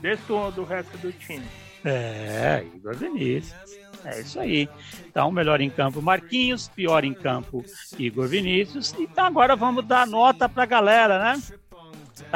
Destoou 0.00 0.50
do 0.50 0.64
resto 0.64 0.96
do 0.96 1.12
time. 1.12 1.44
É, 1.84 2.64
Igor 2.74 2.96
Vinícius. 2.96 3.54
É 4.02 4.20
isso 4.20 4.40
aí. 4.40 4.66
Então, 5.06 5.30
melhor 5.30 5.60
em 5.60 5.68
campo 5.68 6.00
Marquinhos, 6.00 6.68
pior 6.68 7.04
em 7.04 7.12
campo 7.12 7.62
Igor 7.98 8.26
Vinícius. 8.28 8.94
Então 8.98 9.26
agora 9.26 9.54
vamos 9.54 9.84
dar 9.84 10.06
nota 10.06 10.48
pra 10.48 10.64
galera, 10.64 11.18
né? 11.22 11.42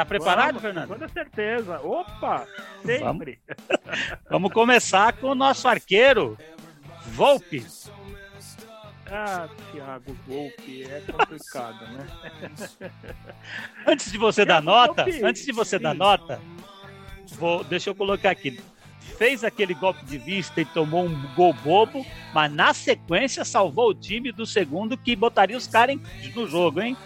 Tá 0.01 0.05
preparado, 0.05 0.59
Vamos, 0.59 0.61
Fernando? 0.63 0.99
Com 0.99 1.09
certeza. 1.09 1.79
Opa! 1.81 2.47
Sempre. 2.83 3.39
Vamos, 3.47 3.59
Vamos 4.31 4.51
começar 4.51 5.13
com 5.13 5.27
o 5.27 5.35
nosso 5.35 5.67
arqueiro, 5.67 6.35
Volpe. 7.13 7.63
Ah, 9.05 9.47
Thiago 9.71 10.17
Volpe, 10.25 10.85
é 10.85 11.01
complicado, 11.01 11.85
né? 11.91 12.07
antes 13.85 14.11
de 14.11 14.17
você 14.17 14.43
dar 14.43 14.63
nota, 14.63 15.03
Volpe. 15.03 15.23
antes 15.23 15.45
de 15.45 15.51
você 15.51 15.77
Sim. 15.77 15.83
dar 15.83 15.93
nota, 15.93 16.41
vou, 17.33 17.63
deixa 17.63 17.91
eu 17.91 17.95
colocar 17.95 18.31
aqui. 18.31 18.59
Fez 19.19 19.43
aquele 19.43 19.75
golpe 19.75 20.03
de 20.05 20.17
vista 20.17 20.61
e 20.61 20.65
tomou 20.65 21.05
um 21.05 21.33
gol 21.35 21.53
bobo, 21.53 22.03
mas 22.33 22.51
na 22.51 22.73
sequência 22.73 23.45
salvou 23.45 23.89
o 23.89 23.93
time 23.93 24.31
do 24.31 24.47
segundo 24.47 24.97
que 24.97 25.15
botaria 25.15 25.57
os 25.57 25.67
caras 25.67 25.99
no 26.33 26.47
jogo, 26.47 26.81
hein? 26.81 26.97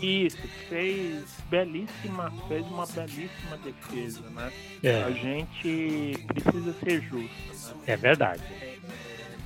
Isso, 0.00 0.38
fez 0.68 1.24
belíssima, 1.50 2.32
fez 2.48 2.66
uma 2.66 2.86
belíssima 2.86 3.56
defesa, 3.64 4.20
né? 4.30 4.52
É. 4.82 5.02
A 5.02 5.10
gente 5.10 6.18
precisa 6.26 6.74
ser 6.84 7.02
justo. 7.02 7.76
Né? 7.76 7.82
É 7.88 7.96
verdade. 7.96 8.42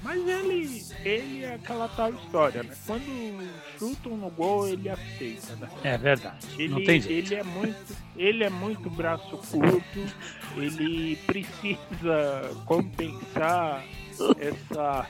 Mas 0.03 0.29
ele, 0.29 0.85
ele 1.05 1.45
é 1.45 1.55
aquela 1.55 1.89
tal 1.89 2.15
história, 2.15 2.63
né? 2.63 2.73
Quando 2.87 3.51
chutam 3.77 4.17
no 4.17 4.31
gol, 4.31 4.69
ele 4.69 4.89
aceita, 4.89 5.57
né? 5.57 5.69
É 5.83 5.99
verdade. 5.99 6.47
Ele, 6.57 6.69
Não 6.69 6.85
tem 6.85 7.01
jeito. 7.01 7.33
ele 7.33 7.35
é 7.35 7.43
muito, 7.43 7.97
ele 8.17 8.45
é 8.45 8.51
muito 8.51 8.89
braço 8.89 9.37
curto. 9.37 10.01
Ele 10.57 11.17
precisa 11.27 12.51
compensar 12.65 13.85
essa 14.39 15.07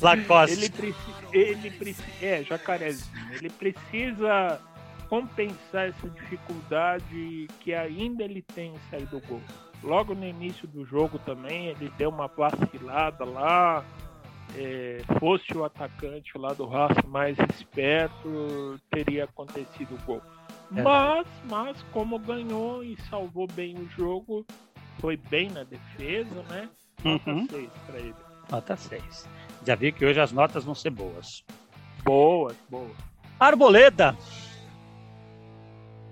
Lacoste. 0.00 0.72
Ele 1.32 1.70
precisa, 1.70 2.04
ele 2.20 2.40
é 2.40 2.42
jacarezinho. 2.42 3.34
Ele 3.34 3.50
precisa 3.50 4.60
compensar 5.08 5.88
essa 5.88 6.08
dificuldade 6.08 7.46
que 7.60 7.74
ainda 7.74 8.24
ele 8.24 8.42
tem 8.42 8.72
em 8.72 8.78
sair 8.90 9.06
do 9.06 9.20
gol. 9.20 9.42
Logo 9.82 10.14
no 10.14 10.24
início 10.24 10.66
do 10.68 10.84
jogo 10.84 11.18
também 11.18 11.66
ele 11.66 11.92
deu 11.98 12.08
uma 12.08 12.28
vacilada 12.28 13.24
lá. 13.24 13.84
É, 14.54 14.98
fosse 15.18 15.56
o 15.56 15.64
atacante 15.64 16.36
lá 16.36 16.52
do 16.52 16.66
Racing 16.66 17.06
mais 17.08 17.38
esperto, 17.38 18.78
teria 18.90 19.24
acontecido 19.24 19.94
o 19.94 20.06
gol. 20.06 20.22
É. 20.76 20.82
Mas, 20.82 21.26
mas 21.48 21.82
como 21.92 22.18
ganhou 22.18 22.84
e 22.84 22.96
salvou 23.08 23.46
bem 23.46 23.76
o 23.78 23.88
jogo, 23.90 24.44
foi 25.00 25.16
bem 25.16 25.50
na 25.50 25.64
defesa, 25.64 26.42
né? 26.50 26.68
Nota 27.04 27.30
uhum. 27.30 27.46
6 27.48 27.70
para 27.86 27.98
ele. 27.98 28.14
Nota 28.50 28.76
6. 28.76 29.28
Já 29.64 29.74
vi 29.74 29.92
que 29.92 30.04
hoje 30.04 30.20
as 30.20 30.32
notas 30.32 30.64
vão 30.64 30.74
ser 30.74 30.90
boas. 30.90 31.44
Boas, 32.04 32.56
boas. 32.68 32.96
Arboleda. 33.38 34.16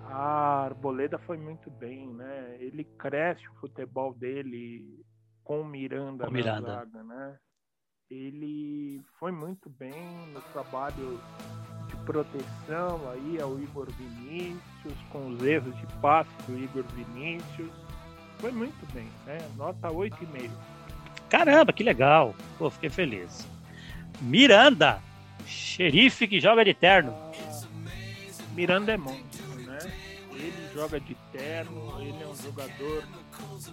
A 0.02 0.64
Arboleda 0.64 1.18
foi 1.18 1.36
muito 1.36 1.70
bem, 1.70 2.08
né? 2.08 2.56
Ele 2.58 2.84
cresce 2.84 3.46
o 3.48 3.60
futebol 3.60 4.12
dele 4.12 5.04
com 5.44 5.60
o 5.60 5.64
Miranda 5.64 6.26
com 6.26 6.32
Miranda. 6.32 6.74
zaga, 6.74 7.02
né? 7.02 7.36
Ele 8.10 9.00
foi 9.18 9.30
muito 9.30 9.70
bem 9.70 9.92
no 10.32 10.40
trabalho 10.52 11.20
de 11.86 11.96
proteção 12.04 13.08
aí 13.10 13.40
ao 13.40 13.58
Igor 13.60 13.86
Vinícius, 13.92 14.98
com 15.12 15.28
os 15.28 15.42
erros 15.42 15.76
de 15.76 15.86
passe 16.00 16.30
do 16.48 16.58
Igor 16.58 16.84
Vinícius. 16.94 17.70
Foi 18.38 18.50
muito 18.50 18.92
bem, 18.92 19.08
né? 19.26 19.38
Nota 19.56 19.88
8,5. 19.88 20.50
Caramba, 21.30 21.72
que 21.72 21.84
legal. 21.84 22.34
Pô, 22.58 22.68
fiquei 22.68 22.90
feliz. 22.90 23.46
Miranda, 24.20 25.00
xerife 25.46 26.26
que 26.26 26.40
joga 26.40 26.64
de 26.64 26.74
terno. 26.74 27.16
Miranda 28.54 28.92
é 28.92 28.96
monstro, 28.96 29.54
né? 29.64 29.78
Ele 30.32 30.68
joga 30.74 30.98
de 31.00 31.14
terno, 31.32 32.00
ele 32.00 32.22
é 32.22 32.26
um 32.26 32.36
jogador 32.36 33.04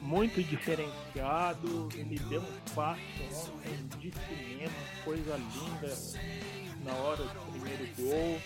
muito 0.01 0.41
diferenciado. 0.43 1.89
Ele 1.95 2.19
deu 2.29 2.41
um 2.41 2.75
passe 2.75 3.01
ontem 3.41 3.99
de 3.99 4.11
cinema, 4.11 4.71
coisa 5.03 5.35
linda 5.35 5.95
na 6.85 6.93
hora 6.93 7.23
do 7.23 7.51
primeiro 7.51 7.87
gol. 7.97 8.39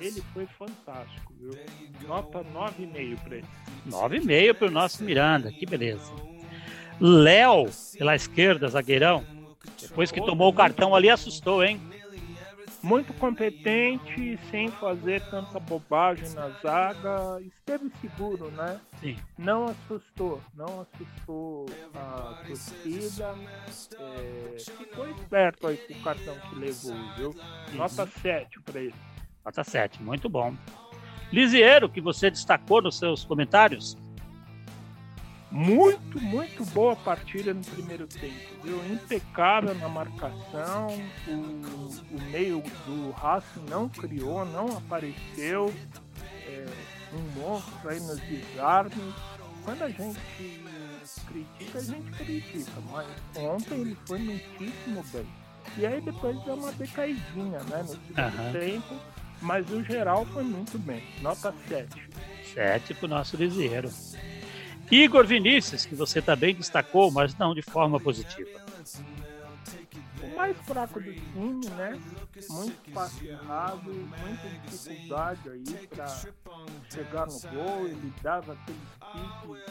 Ele 0.00 0.22
foi 0.32 0.46
fantástico, 0.46 1.32
viu? 1.40 1.58
Nota 2.06 2.44
9,5 2.44 3.18
para 3.20 3.36
ele. 3.36 3.46
9,5 3.88 4.54
para 4.54 4.68
o 4.68 4.70
nosso 4.70 5.02
Miranda, 5.04 5.50
que 5.50 5.64
beleza. 5.64 6.12
Léo, 7.00 7.66
pela 7.96 8.14
esquerda, 8.14 8.68
zagueirão. 8.68 9.24
Depois 9.80 10.10
que 10.10 10.20
tomou 10.20 10.50
o 10.50 10.54
cartão 10.54 10.94
ali, 10.94 11.10
assustou, 11.10 11.62
hein? 11.62 11.80
muito 12.82 13.12
competente, 13.14 14.38
sem 14.50 14.68
fazer 14.70 15.20
tanta 15.28 15.58
bobagem 15.58 16.28
na 16.30 16.48
zaga, 16.60 17.40
esteve 17.40 17.90
seguro, 18.00 18.50
né? 18.52 18.80
Sim. 19.00 19.16
Não 19.36 19.66
assustou, 19.66 20.40
não 20.54 20.80
assustou 20.82 21.66
a 21.94 22.42
torcida, 22.46 23.34
é, 23.98 24.58
ficou 24.58 25.08
esperto 25.08 25.66
aí 25.66 25.76
com 25.76 25.94
o 25.94 26.02
cartão 26.02 26.36
que 26.48 26.54
levou, 26.56 26.96
viu? 27.16 27.34
Nota 27.74 28.02
uhum. 28.02 28.10
7 28.22 28.60
para 28.60 28.80
ele. 28.80 28.94
Nota 29.44 29.64
7, 29.64 30.02
muito 30.02 30.28
bom. 30.28 30.54
Lisieiro, 31.32 31.88
que 31.88 32.00
você 32.00 32.30
destacou 32.30 32.80
nos 32.80 32.96
seus 32.96 33.24
comentários, 33.24 33.96
muito, 35.50 36.20
muito 36.20 36.64
boa 36.66 36.94
partida 36.94 37.54
no 37.54 37.64
primeiro 37.64 38.06
tempo, 38.06 38.34
viu? 38.62 38.84
Impecável 38.92 39.74
na 39.74 39.88
marcação, 39.88 40.88
o, 41.26 41.32
o 41.32 42.22
meio 42.30 42.62
do 42.86 43.10
Racing 43.12 43.64
não 43.68 43.88
criou, 43.88 44.44
não 44.44 44.76
apareceu, 44.76 45.72
é, 46.46 46.66
um 47.14 47.40
monstro 47.40 47.88
aí 47.88 48.00
nos 48.00 48.20
desarmes. 48.20 49.14
Quando 49.64 49.82
a 49.82 49.88
gente 49.88 50.20
critica, 51.26 51.78
a 51.78 51.82
gente 51.82 52.10
critica, 52.12 52.72
mas 52.90 53.06
ontem 53.36 53.80
ele 53.80 53.96
foi 54.06 54.18
muitíssimo 54.18 55.02
bem. 55.12 55.26
E 55.76 55.86
aí 55.86 56.00
depois 56.00 56.42
deu 56.44 56.54
uma 56.54 56.72
decaidinha, 56.72 57.58
né, 57.64 57.82
no 57.82 57.88
segundo 57.88 58.18
uhum. 58.18 58.52
tempo, 58.52 58.94
mas 59.40 59.70
o 59.70 59.82
geral 59.82 60.24
foi 60.26 60.42
muito 60.42 60.78
bem, 60.78 61.02
nota 61.20 61.54
7. 61.68 62.08
7 62.54 62.94
pro 62.94 63.08
nosso 63.08 63.36
Liseiro. 63.36 63.90
Igor 64.90 65.26
Vinícius, 65.26 65.84
que 65.84 65.94
você 65.94 66.22
também 66.22 66.54
destacou, 66.54 67.10
mas 67.10 67.36
não 67.36 67.54
de 67.54 67.62
forma 67.62 68.00
positiva. 68.00 68.60
O 70.22 70.36
mais 70.36 70.56
fraco 70.58 71.00
do 71.00 71.12
time, 71.12 71.66
né? 71.70 72.00
Muito 72.48 72.90
passe 72.92 73.26
errado, 73.26 73.82
muita 73.84 74.48
dificuldade 74.66 75.50
aí 75.50 75.86
para 75.88 76.06
chegar 76.90 77.26
no 77.26 77.40
gol. 77.50 77.86
Ele 77.86 78.12
dava 78.22 78.52
aquele 78.54 78.78
pique 79.12 79.62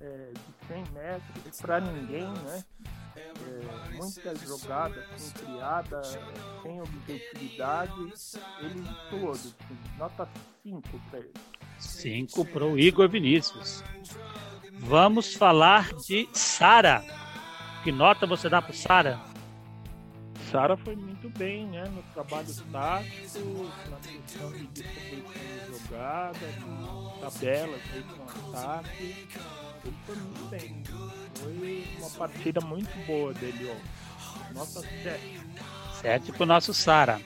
é, 0.00 0.32
de 0.32 0.66
100 0.68 0.84
metros 0.92 1.60
para 1.60 1.80
ninguém, 1.80 2.28
né? 2.28 2.64
É, 3.16 3.96
muitas 3.96 4.40
jogadas 4.40 5.32
criadas 5.32 6.18
sem 6.62 6.80
objetividade. 6.80 7.92
Ele 8.60 8.84
todo, 9.10 9.54
nota 9.98 10.28
5 10.62 10.82
para 11.10 11.18
ele. 11.18 11.32
5 11.78 12.44
para 12.46 12.64
o 12.64 12.78
Igor 12.78 13.08
Vinícius. 13.08 13.82
Vamos 14.78 15.34
falar 15.34 15.92
de 15.94 16.28
Sara. 16.32 17.04
Que 17.82 17.90
nota 17.92 18.26
você 18.26 18.48
dá 18.48 18.60
para 18.60 18.72
Sara? 18.72 19.20
Sara 20.50 20.76
foi 20.76 20.94
muito 20.94 21.28
bem, 21.30 21.66
né? 21.66 21.84
No 21.88 22.02
trabalho 22.14 22.46
tático, 22.72 23.70
na 23.90 23.96
questão 23.96 24.52
de 24.52 24.66
distribuição 24.68 25.32
de 25.32 25.78
jogada, 25.78 26.38
de 26.38 27.20
tabelas 27.20 27.80
aí 27.92 28.02
com 28.02 28.56
ataque. 28.56 29.26
Ele 29.84 29.96
foi 30.04 30.16
muito 30.16 30.50
bem. 30.50 30.82
Foi 31.34 31.86
uma 31.98 32.10
partida 32.10 32.60
muito 32.60 33.06
boa 33.06 33.34
dele, 33.34 33.70
ó. 33.70 34.52
Nota 34.54 34.80
7. 34.80 35.40
7 36.00 36.32
pro 36.32 36.46
nosso 36.46 36.72
Sara. 36.72 37.20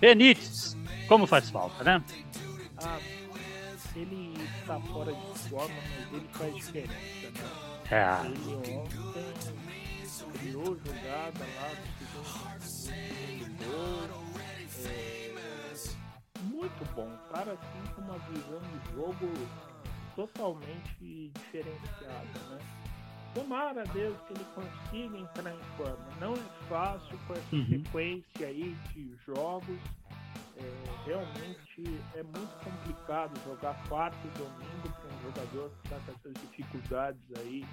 Benítez, 0.00 0.76
como 1.08 1.26
faz 1.26 1.50
falta, 1.50 1.82
né? 1.82 2.02
Ah, 2.78 2.98
ele 3.96 4.34
está 4.60 4.78
fora 4.80 5.12
de 5.12 5.38
forma, 5.48 5.74
mas 5.74 6.12
ele 6.12 6.28
faz 6.32 6.54
diferença, 6.54 7.30
né? 7.30 7.66
É. 7.90 8.26
Ele 8.26 8.54
ontem 8.54 8.84
criou 10.38 10.76
jogada 10.76 11.44
lá 11.56 11.68
do 12.58 12.62
segundo. 12.62 13.56
É, 14.84 15.34
muito 16.42 16.94
bom. 16.94 17.10
Cara 17.32 17.52
assim 17.52 17.94
com 17.94 18.02
uma 18.02 18.18
visão 18.18 18.60
de 18.60 18.94
jogo 18.94 19.32
totalmente 20.14 21.32
diferenciada, 21.34 22.38
né? 22.50 22.58
Tomara 23.34 23.84
Deus 23.92 24.16
que 24.26 24.32
ele 24.32 24.46
consiga 24.54 25.18
entrar 25.18 25.52
em 25.54 25.76
forma. 25.76 26.06
Não 26.20 26.32
é 26.32 26.68
fácil 26.68 27.18
com 27.26 27.34
essa 27.34 27.54
uhum. 27.54 27.66
sequência 27.68 28.46
aí 28.46 28.74
de 28.94 29.14
jogos 29.26 29.78
é, 30.58 31.04
realmente 31.04 32.00
é 32.14 32.22
muito 32.22 32.64
complicado 32.64 33.38
jogar 33.44 33.74
quarto 33.88 34.18
e 34.24 34.38
domingo 34.38 34.88
para 35.00 35.14
um 35.14 35.22
jogador 35.22 35.70
que 35.70 35.88
está 35.88 36.00
com 36.00 36.12
essas 36.12 36.32
dificuldades 36.42 37.22
aí 37.38 37.64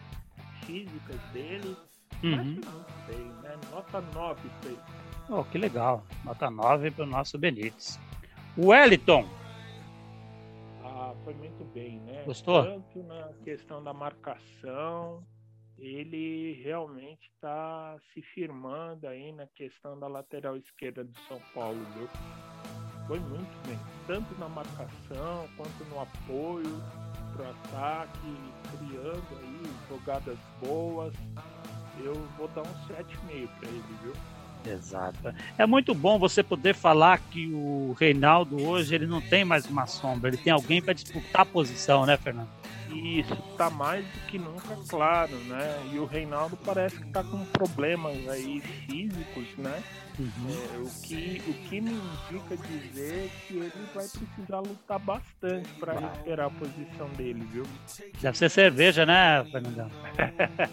físicas 0.65 1.19
dele. 1.31 1.77
Uhum. 2.23 2.35
Mas 2.35 2.45
muito 2.45 3.07
bem, 3.07 3.25
né? 3.41 3.59
Nota 3.71 4.01
9 4.01 4.49
para 4.61 4.69
ele. 4.69 4.79
Oh, 5.29 5.43
que 5.43 5.57
legal. 5.57 6.03
Nota 6.23 6.49
9 6.49 6.91
para 6.91 7.03
o 7.03 7.07
nosso 7.07 7.37
Benítez. 7.37 7.99
Wellington. 8.57 9.27
Ah, 10.83 11.13
foi 11.23 11.33
muito 11.33 11.63
bem, 11.73 11.99
né? 12.01 12.23
Gostou? 12.25 12.63
Tanto 12.63 13.03
na 13.03 13.29
questão 13.43 13.83
da 13.83 13.93
marcação, 13.93 15.23
ele 15.77 16.61
realmente 16.63 17.29
está 17.33 17.97
se 18.13 18.21
firmando 18.21 19.07
aí 19.07 19.31
na 19.31 19.47
questão 19.47 19.99
da 19.99 20.07
lateral 20.07 20.55
esquerda 20.55 21.03
do 21.03 21.17
São 21.27 21.39
Paulo, 21.53 21.83
viu? 21.95 22.09
Foi 23.07 23.19
muito 23.19 23.67
bem, 23.67 23.79
tanto 24.07 24.27
na 24.39 24.47
marcação 24.49 25.47
quanto 25.57 25.85
no 25.89 26.01
apoio 26.01 26.81
para 27.33 27.45
o 27.45 27.49
ataque, 27.49 28.35
criando 28.71 29.23
aí 29.41 29.61
jogadas 29.89 30.37
boas. 30.63 31.13
Eu 31.99 32.13
vou 32.37 32.47
dar 32.49 32.61
um 32.61 32.87
7,5 32.87 33.47
para 33.59 33.69
ele, 33.69 33.83
viu? 34.01 34.13
Exato. 34.65 35.35
É 35.57 35.65
muito 35.65 35.93
bom 35.93 36.17
você 36.17 36.41
poder 36.41 36.73
falar 36.73 37.19
que 37.19 37.51
o 37.53 37.95
Reinaldo 37.99 38.61
hoje 38.63 38.95
ele 38.95 39.05
não 39.05 39.21
tem 39.21 39.43
mais 39.43 39.65
uma 39.65 39.85
sombra, 39.85 40.29
ele 40.29 40.37
tem 40.37 40.53
alguém 40.53 40.81
para 40.81 40.93
disputar 40.93 41.41
a 41.41 41.45
posição, 41.45 42.05
né, 42.05 42.15
Fernando? 42.17 42.49
Isso 42.93 43.33
está 43.51 43.69
mais 43.69 44.05
do 44.05 44.19
que 44.27 44.37
nunca 44.37 44.77
claro, 44.87 45.35
né? 45.45 45.89
E 45.91 45.99
o 45.99 46.05
Reinaldo 46.05 46.57
parece 46.57 46.97
que 46.97 47.07
está 47.07 47.23
com 47.23 47.43
problemas 47.45 48.27
aí 48.29 48.61
físicos, 48.61 49.45
né? 49.57 49.83
Uhum. 50.19 50.29
É, 50.49 50.77
o, 50.77 51.01
que, 51.01 51.41
o 51.47 51.53
que 51.67 51.81
me 51.81 51.91
indica 51.91 52.55
dizer 52.55 53.31
que 53.47 53.55
ele 53.55 53.71
vai 53.95 54.05
precisar 54.07 54.59
lutar 54.59 54.99
bastante 54.99 55.69
para 55.79 55.93
recuperar 55.93 56.47
a 56.47 56.49
posição 56.51 57.09
dele, 57.17 57.43
viu? 57.51 57.63
Deve 58.21 58.37
ser 58.37 58.49
cerveja, 58.49 59.05
né, 59.05 59.43
Fernandão? 59.51 59.89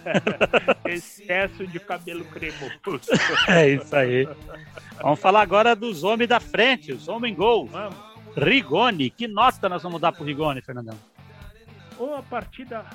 Excesso 0.85 1.67
de 1.67 1.81
cabelo 1.81 2.25
cremoso. 2.27 3.11
é 3.49 3.71
isso 3.71 3.97
aí. 3.97 4.29
Vamos 5.01 5.19
falar 5.19 5.41
agora 5.41 5.75
dos 5.75 6.05
homens 6.05 6.29
da 6.29 6.39
frente, 6.39 6.93
os 6.93 7.09
homens 7.09 7.35
gol. 7.35 7.67
Vamos. 7.67 8.11
Rigoni, 8.37 9.11
que 9.11 9.27
nota 9.27 9.69
nós 9.69 9.83
vamos 9.83 10.01
dar 10.01 10.13
pro 10.13 10.25
Rigoni, 10.25 10.61
Fernandão? 10.63 10.97
Uma 12.01 12.23
partida 12.23 12.87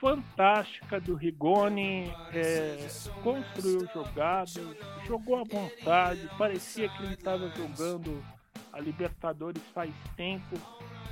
fantástica 0.00 0.98
do 0.98 1.14
Rigoni, 1.14 2.10
é, 2.32 2.88
construiu 3.22 3.86
jogadas, 3.92 4.58
jogou 5.06 5.36
à 5.36 5.44
vontade, 5.44 6.30
parecia 6.38 6.88
que 6.88 7.02
ele 7.02 7.12
estava 7.12 7.46
jogando 7.50 8.24
a 8.72 8.80
Libertadores 8.80 9.62
faz 9.74 9.92
tempo. 10.16 10.56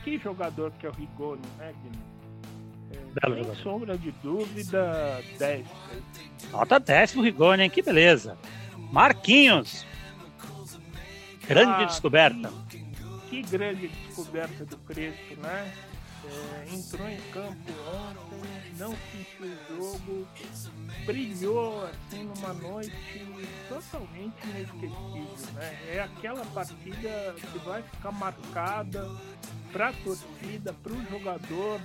Que 0.02 0.18
jogador 0.18 0.72
que 0.72 0.86
é 0.86 0.88
o 0.88 0.92
Rigoni, 0.92 1.42
né, 1.58 1.74
Guilherme? 1.82 2.12
É, 2.90 3.26
sem 3.26 3.36
jogador. 3.36 3.56
sombra 3.62 3.98
de 3.98 4.10
dúvida, 4.12 5.22
10. 5.38 5.66
Nota 6.50 6.80
10 6.80 7.12
pro 7.12 7.22
Rigoni, 7.22 7.64
hein? 7.64 7.70
Que 7.70 7.82
beleza. 7.82 8.38
Marquinhos. 8.90 9.86
Grande 11.46 11.82
ah, 11.82 11.84
descoberta. 11.84 12.50
Que, 12.70 12.78
que 13.28 13.42
grande 13.42 13.88
descoberta 13.88 14.64
do 14.64 14.78
Crespo, 14.78 15.40
né? 15.40 15.72
É, 16.24 16.74
entrou 16.74 17.08
em 17.08 17.20
campo 17.32 17.72
ontem, 17.88 18.74
não 18.78 18.96
sentiu 19.10 19.46
o 19.46 19.76
jogo, 19.76 20.28
brilhou 21.04 21.84
assim 21.86 22.24
numa 22.24 22.52
noite 22.52 22.92
totalmente 23.68 24.34
inesquecível, 24.44 25.52
né? 25.54 25.78
É 25.88 26.00
aquela 26.00 26.44
partida 26.46 27.34
que 27.40 27.58
vai 27.58 27.82
ficar 27.82 28.12
marcada 28.12 29.10
para 29.72 29.88
a 29.88 29.92
torcida, 29.92 30.72
para 30.72 30.92
o 30.92 31.04
jogador. 31.10 31.80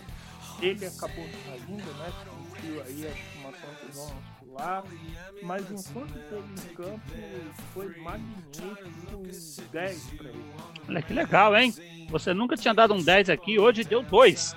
Ele 0.61 0.85
acabou 0.85 1.25
saindo, 1.45 1.93
né? 1.97 2.13
Sentiu 2.55 2.83
aí 2.83 3.07
acho 3.07 3.39
uma 3.39 3.51
contusão 3.53 4.36
muscular, 4.47 4.83
mas 5.43 5.63
enquanto 5.69 6.17
esteve 6.17 6.71
em 6.71 6.75
campo 6.75 7.01
foi 7.73 7.95
magnífico, 7.99 9.17
um 9.17 9.71
10 9.71 10.03
para 10.17 10.29
ele. 10.29 10.45
Olha 10.87 11.01
que 11.01 11.13
legal, 11.13 11.55
hein? 11.55 11.73
Você 12.09 12.33
nunca 12.33 12.55
tinha 12.55 12.73
dado 12.73 12.93
um 12.93 13.03
10 13.03 13.29
aqui, 13.29 13.59
hoje 13.59 13.83
deu 13.83 14.01
dois. 14.01 14.55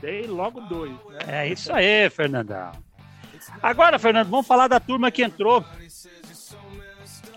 Dei 0.00 0.26
logo 0.26 0.60
dois, 0.62 0.92
né? 1.26 1.44
É 1.44 1.48
isso 1.48 1.72
aí, 1.72 2.08
Fernandão. 2.10 2.72
Agora, 3.62 3.98
Fernando, 3.98 4.28
vamos 4.28 4.46
falar 4.46 4.68
da 4.68 4.80
turma 4.80 5.10
que 5.10 5.22
entrou. 5.22 5.64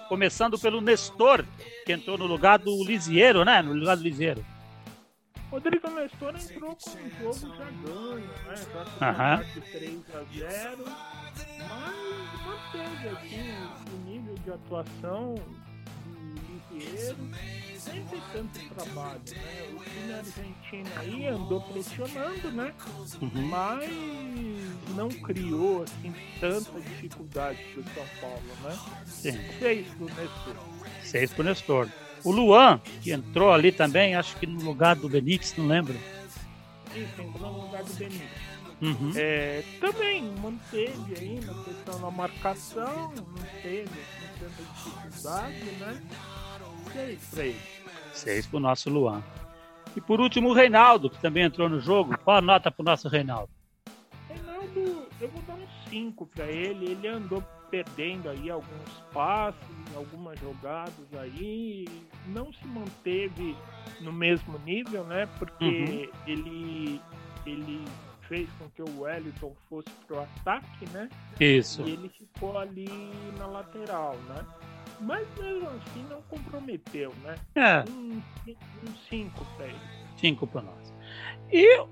Começando 0.07 0.57
pelo 0.57 0.81
Nestor, 0.81 1.43
que 1.85 1.91
entrou 1.91 2.17
no 2.17 2.25
lugar 2.25 2.59
do 2.59 2.83
Lisieiro, 2.83 3.43
né? 3.43 3.61
No 3.61 3.73
lugar 3.73 3.97
do 3.97 4.03
Lisieiro. 4.03 4.45
Rodrigo 5.51 5.89
Nestor 5.89 6.35
entrou 6.35 6.75
com 6.75 6.89
o 6.89 7.33
jogo 7.33 7.55
já 7.55 7.65
ganho, 7.65 8.17
né? 8.17 8.55
Já 8.55 8.85
com 8.85 9.05
Aham. 9.05 9.43
de 9.53 9.61
3 9.61 10.01
a 10.13 10.23
0, 10.73 10.85
mas 11.69 12.45
manteve 12.45 13.09
assim, 13.09 13.93
o 13.93 14.09
nível 14.09 14.35
de 14.35 14.51
atuação 14.51 15.35
do 15.35 15.65
sem 17.79 18.03
ter 18.05 18.21
tanto 18.33 18.59
trabalho, 18.73 19.21
né? 19.29 19.69
O 19.73 19.83
time 19.83 20.13
argentino 20.13 20.89
aí 20.97 21.27
andou 21.27 21.61
pressionando, 21.61 22.51
né? 22.51 22.73
Uhum. 23.21 23.47
Mas 23.47 23.89
não 24.95 25.09
criou 25.09 25.83
assim 25.83 26.13
tanta 26.39 26.81
dificuldade 26.81 27.63
pro 27.73 27.83
São 27.83 28.05
Paulo, 28.19 28.41
né? 28.63 28.79
Sim. 29.05 29.37
Seis 29.59 29.87
do 29.93 30.05
Nestor. 30.05 30.55
Seis 31.03 31.33
pro 31.33 31.43
Nestor. 31.43 31.87
O 32.23 32.31
Luan, 32.31 32.79
que 33.01 33.11
entrou 33.11 33.51
ali 33.51 33.71
também, 33.71 34.15
acho 34.15 34.35
que 34.37 34.47
no 34.47 34.63
lugar 34.63 34.95
do 34.95 35.07
Benítez, 35.07 35.55
não 35.55 35.67
lembro. 35.67 35.93
Isso, 36.95 37.21
entrou 37.21 37.51
no 37.51 37.61
lugar 37.65 37.83
do 37.83 37.93
Benítez. 37.93 38.54
Uhum. 38.81 39.11
É, 39.15 39.63
também 39.79 40.23
manteve 40.41 41.15
aí 41.17 41.39
na 41.45 41.53
questão 41.63 42.01
da 42.01 42.11
marcação, 42.11 43.13
não 43.15 43.61
teve 43.61 43.89
tanta 44.39 44.63
dificuldade, 44.73 45.63
né? 45.79 46.01
Seis 46.91 47.29
pra 47.31 47.45
ele. 47.45 47.59
Seis 48.13 48.45
pro 48.45 48.59
nosso 48.59 48.89
Luan. 48.89 49.23
E 49.95 50.01
por 50.01 50.19
último, 50.19 50.49
o 50.49 50.53
Reinaldo, 50.53 51.09
que 51.09 51.19
também 51.19 51.43
entrou 51.43 51.69
no 51.69 51.79
jogo. 51.79 52.17
Qual 52.17 52.37
a 52.37 52.41
nota 52.41 52.69
pro 52.69 52.83
nosso 52.83 53.07
Reinaldo? 53.07 53.49
Reinaldo, 54.27 55.07
eu 55.21 55.29
vou 55.29 55.41
dar 55.43 55.53
um 55.53 55.67
5 55.89 56.25
para 56.27 56.45
ele. 56.45 56.91
Ele 56.91 57.07
andou 57.07 57.41
perdendo 57.71 58.29
aí 58.29 58.49
alguns 58.49 58.89
passes, 59.13 59.95
algumas 59.95 60.37
jogadas 60.39 61.13
aí. 61.13 61.87
Não 62.27 62.51
se 62.51 62.67
manteve 62.67 63.55
no 64.01 64.11
mesmo 64.11 64.59
nível, 64.59 65.05
né? 65.05 65.27
Porque 65.39 66.09
ele, 66.27 67.01
ele 67.45 67.85
fez 68.27 68.49
com 68.57 68.69
que 68.69 68.81
o 68.81 69.01
Wellington 69.01 69.55
fosse 69.69 69.89
pro 70.07 70.19
ataque, 70.19 70.89
né? 70.91 71.09
Isso. 71.39 71.81
E 71.83 71.91
ele 71.91 72.09
ficou 72.09 72.57
ali 72.57 72.87
na 73.37 73.47
lateral, 73.47 74.15
né? 74.29 74.45
Mas 75.01 75.27
mesmo 75.37 75.67
assim 75.69 76.03
não 76.09 76.21
comprometeu, 76.23 77.13
né? 77.23 77.35
É, 77.55 77.83
Um 77.89 78.21
5 79.09 79.45
para 79.57 79.67
ele. 79.67 79.79
cinco 80.17 80.47
pro 80.47 80.61
nosso. 80.61 80.93
E 81.51 81.85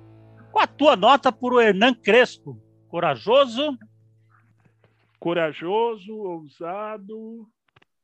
com 0.51 0.59
a 0.59 0.67
tua 0.67 0.95
nota 0.95 1.31
pro 1.31 1.59
Hernan 1.59 1.93
Crespo. 1.93 2.61
Corajoso, 2.87 3.77
corajoso, 5.19 6.13
ousado, 6.15 7.47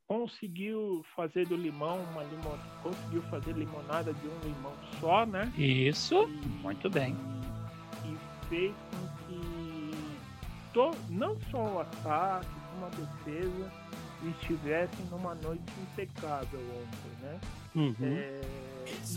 conseguiu 0.08 1.04
fazer 1.16 1.46
do 1.48 1.56
limão 1.56 2.00
uma 2.12 2.24
limon... 2.24 2.58
conseguiu 2.82 3.22
fazer 3.24 3.54
limonada 3.54 4.14
de 4.14 4.28
um 4.28 4.40
limão 4.40 4.74
só, 5.00 5.26
né? 5.26 5.52
isso, 5.56 6.28
muito 6.64 6.90
bem. 6.90 7.16
Fez 8.50 8.74
com 8.92 9.28
que 9.28 9.92
to... 10.74 10.92
não 11.10 11.38
só 11.52 11.58
o 11.58 11.80
ataque, 11.82 12.48
como 12.72 12.86
a 12.86 12.90
defesa 12.90 13.72
estivessem 14.28 15.06
numa 15.12 15.34
noite 15.36 15.64
impecável 15.82 16.60
ontem, 16.60 17.24
né? 17.26 17.40
Uhum. 17.76 17.96
É, 18.02 18.42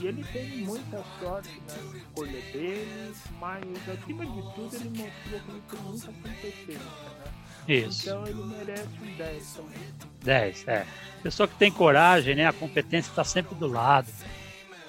E 0.00 0.06
ele 0.06 0.22
teve 0.24 0.64
muita 0.64 1.02
sorte 1.18 1.60
na 1.66 1.98
escolha 1.98 2.40
dele, 2.52 3.14
mas 3.40 3.64
acima 3.88 4.26
de 4.26 4.42
tudo 4.54 4.76
ele 4.76 4.90
mostrou 4.90 5.40
que 5.40 5.50
ele 5.50 5.62
tem 5.68 5.80
muita 5.80 6.06
competência, 6.06 6.78
né? 6.78 7.32
Isso, 7.68 8.02
Então 8.08 8.26
ele 8.26 8.44
merece 8.44 8.88
um 9.00 9.16
10 9.16 9.54
também. 9.54 9.78
10, 10.24 10.68
é. 10.68 10.86
Pessoa 11.22 11.48
que 11.48 11.54
tem 11.56 11.70
coragem, 11.72 12.34
né? 12.34 12.46
A 12.46 12.52
competência 12.52 13.10
está 13.10 13.24
sempre 13.24 13.54
do 13.54 13.66
lado. 13.66 14.08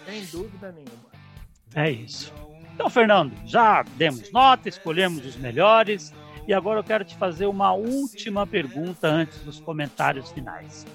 Sem 0.06 0.26
dúvida 0.26 0.72
nenhuma. 0.72 1.12
É 1.76 1.90
isso. 1.90 2.32
Então, 2.74 2.90
Fernando, 2.90 3.34
já 3.46 3.84
demos 3.96 4.32
nota, 4.32 4.68
escolhemos 4.68 5.26
os 5.26 5.36
melhores. 5.36 6.14
E 6.48 6.54
agora 6.54 6.80
eu 6.80 6.84
quero 6.84 7.06
te 7.06 7.16
fazer 7.16 7.46
uma 7.46 7.72
última 7.74 8.46
pergunta 8.46 9.08
antes 9.08 9.40
dos 9.40 9.60
comentários 9.60 10.32
finais. 10.32 10.86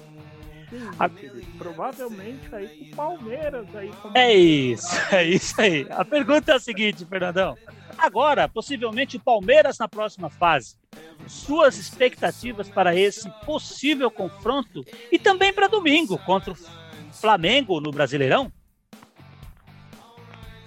Sim, 0.69 0.87
A-. 0.99 1.09
Provavelmente 1.57 2.53
aí 2.53 2.67
com 2.67 2.85
o 2.85 2.95
Palmeiras 2.95 3.75
aí 3.75 3.91
como 4.01 4.15
É 4.17 4.33
isso, 4.33 4.87
é 5.11 5.23
isso 5.25 5.59
aí. 5.59 5.87
A 5.89 6.05
pergunta 6.05 6.51
é 6.51 6.55
a 6.55 6.59
seguinte, 6.59 7.05
Fernandão. 7.05 7.57
Agora, 7.97 8.47
possivelmente 8.47 9.17
o 9.17 9.19
Palmeiras 9.19 9.77
na 9.77 9.87
próxima 9.87 10.29
fase. 10.29 10.75
Suas 11.27 11.77
expectativas 11.77 12.69
para 12.69 12.95
esse 12.95 13.29
possível 13.45 14.09
confronto 14.11 14.85
e 15.11 15.17
também 15.17 15.51
para 15.51 15.67
domingo 15.67 16.17
contra 16.19 16.53
o 16.53 16.57
Flamengo 17.11 17.81
no 17.81 17.91
Brasileirão? 17.91 18.51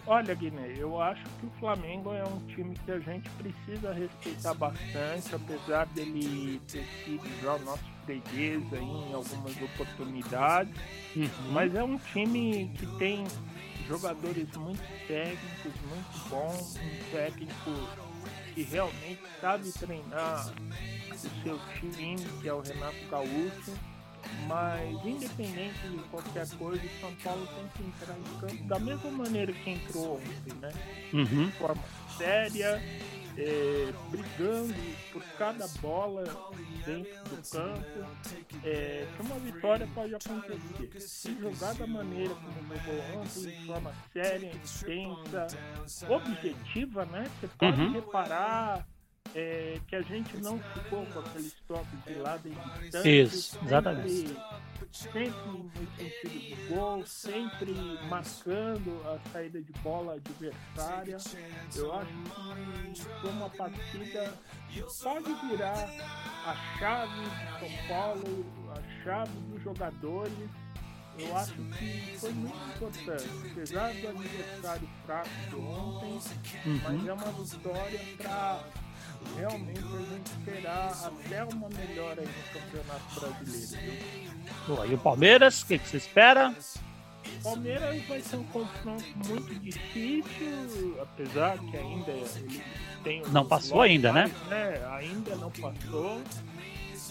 Olha, 0.05 0.35
Guiné, 0.35 0.75
eu 0.77 1.01
acho 1.01 1.23
que 1.23 1.47
o 1.47 1.51
Flamengo 1.61 2.13
é 2.13 2.25
um 2.25 2.41
time 2.49 2.75
que 2.85 2.91
a 2.91 2.99
gente 2.99 3.31
precisa 3.31 3.93
respeitar 3.93 4.53
bastante, 4.55 5.33
apesar 5.33 5.87
dele 5.87 6.61
ter 6.67 6.85
sido 7.05 7.41
já 7.41 7.55
o 7.55 7.59
nosso 7.61 7.85
freguês 8.05 8.61
em 8.73 9.15
algumas 9.15 9.63
oportunidades. 9.63 10.75
Mas 11.53 11.73
é 11.75 11.85
um 11.85 11.97
time 11.99 12.73
que 12.77 12.87
tem 12.99 13.25
jogadores 13.87 14.49
muito 14.57 14.83
técnicos, 15.07 15.73
muito 15.89 16.29
bons, 16.29 16.77
um 16.79 17.11
técnico 17.13 17.71
que 18.55 18.63
realmente 18.63 19.23
sabe 19.41 19.73
treinar 19.73 20.53
o 21.13 21.17
seu 21.17 21.61
time, 21.79 22.17
que 22.41 22.49
é 22.49 22.53
o 22.53 22.61
Renato 22.61 23.07
Gaúcho. 23.09 23.73
Mas 24.47 25.05
independente 25.07 25.89
de 25.89 25.99
qualquer 26.11 26.49
coisa, 26.57 26.85
o 26.85 27.01
São 27.01 27.15
Paulo 27.17 27.47
tem 27.55 27.69
que 27.69 27.83
entrar 27.83 28.19
em 28.19 28.39
campo 28.41 28.65
da 28.65 28.79
mesma 28.79 29.11
maneira 29.11 29.53
que 29.53 29.71
entrou 29.71 30.17
ontem, 30.17 30.55
né? 30.61 30.73
Uhum. 31.13 31.47
De 31.47 31.53
forma 31.53 31.83
séria, 32.17 32.83
é, 33.39 33.93
brigando 34.11 34.75
por 35.13 35.23
cada 35.39 35.67
bola 35.81 36.25
dentro 36.85 37.25
do 37.25 37.51
campo. 37.51 38.13
É, 38.65 39.07
que 39.17 39.23
uma 39.23 39.39
vitória 39.39 39.89
pode 39.95 40.15
acontecer. 40.15 41.01
Se 41.01 41.35
jogar 41.41 41.75
da 41.75 41.87
maneira 41.87 42.35
como 42.35 42.77
jogou 42.77 43.21
ontem, 43.21 43.41
de 43.43 43.67
forma 43.67 43.93
séria, 44.13 44.53
intensa, 44.55 45.47
objetiva, 46.09 47.05
né? 47.07 47.31
Você 47.41 47.49
pode 47.49 47.81
Uhum. 47.81 47.93
reparar 47.93 48.87
é, 49.35 49.81
que 49.89 49.97
a 49.97 50.03
gente 50.03 50.37
não 50.39 50.59
ficou 50.59 51.07
com 51.07 51.19
aqueles 51.21 51.55
toques 51.67 52.05
de 52.07 52.15
lado 52.15 52.49
e 52.49 52.81
distante. 52.81 53.23
Isso, 53.23 53.59
exatamente. 53.65 54.37
Sempre 54.91 55.31
no 55.47 55.71
sentido 55.97 56.57
do 56.69 56.75
gol, 56.75 57.07
sempre 57.07 57.73
marcando 58.11 59.01
a 59.07 59.31
saída 59.31 59.63
de 59.63 59.73
bola 59.81 60.15
adversária. 60.15 61.17
Eu 61.75 61.93
acho 61.95 62.09
que 62.93 63.03
foi 63.21 63.31
uma 63.31 63.49
partida 63.49 64.35
que 64.69 64.83
pode 65.03 65.35
virar 65.49 65.89
a 66.45 66.79
chave 66.79 67.23
de 67.23 67.59
São 67.61 67.89
Paulo, 67.89 68.47
a 68.77 69.03
chave 69.03 69.33
dos 69.51 69.63
jogadores. 69.63 70.51
Eu 71.19 71.37
acho 71.37 71.53
que 71.55 72.17
foi 72.19 72.33
muito 72.33 72.57
importante, 72.75 73.29
apesar 73.51 73.93
do 73.95 74.09
adversário 74.09 74.89
fraco 75.07 75.29
de 75.49 75.57
ontem, 75.57 76.21
mas 76.83 77.01
Uhum. 77.03 77.09
é 77.09 77.13
uma 77.13 77.33
vitória 77.45 78.01
para 78.19 78.65
realmente 79.37 79.81
a 79.81 80.15
gente 80.15 80.27
esperar 80.31 80.91
até 81.05 81.45
uma 81.45 81.69
melhora 81.69 82.23
aí 82.23 82.29
no 82.29 82.61
Campeonato 82.61 83.21
Brasileiro. 83.21 83.93
Viu? 83.93 84.53
Boa, 84.67 84.87
E 84.87 84.95
o 84.95 84.99
Palmeiras, 84.99 85.63
o 85.63 85.67
que, 85.67 85.79
que 85.79 85.89
você 85.89 85.97
espera? 85.97 86.55
Palmeiras 87.43 88.03
vai 88.07 88.21
ser 88.21 88.37
um 88.37 88.45
confronto 88.45 89.05
muito 89.29 89.55
difícil, 89.57 90.97
apesar 91.01 91.59
que 91.59 91.77
ainda 91.77 92.11
ele 92.11 92.63
tem 93.03 93.23
Não 93.31 93.47
passou 93.47 93.81
ainda, 93.81 94.13
né? 94.13 94.31
né? 94.49 94.81
Ainda 94.93 95.35
não 95.37 95.51
passou, 95.51 96.23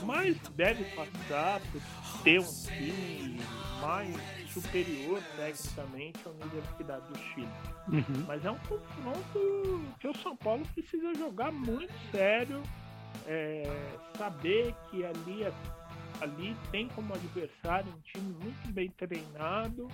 mas 0.03 0.37
deve 0.55 0.83
passar 0.95 1.59
por 1.71 1.81
ter 2.23 2.39
um 2.39 2.43
time 2.43 3.41
mais 3.81 4.15
superior 4.53 5.21
tecnicamente 5.35 6.19
à 6.25 6.29
Universidade 6.29 7.07
do 7.07 7.17
Chile. 7.17 7.47
Uhum. 7.87 8.25
Mas 8.27 8.45
é 8.45 8.51
um 8.51 8.57
confronto 8.59 9.85
que 9.99 10.07
o 10.07 10.17
São 10.17 10.35
Paulo 10.35 10.65
precisa 10.73 11.13
jogar 11.15 11.51
muito 11.51 11.93
sério, 12.11 12.61
é, 13.25 13.63
saber 14.17 14.73
que 14.89 15.05
ali, 15.05 15.43
é, 15.43 15.53
ali 16.21 16.55
tem 16.71 16.87
como 16.89 17.13
adversário 17.13 17.91
um 17.91 17.99
time 18.01 18.35
muito 18.41 18.73
bem 18.73 18.89
treinado, 18.91 19.87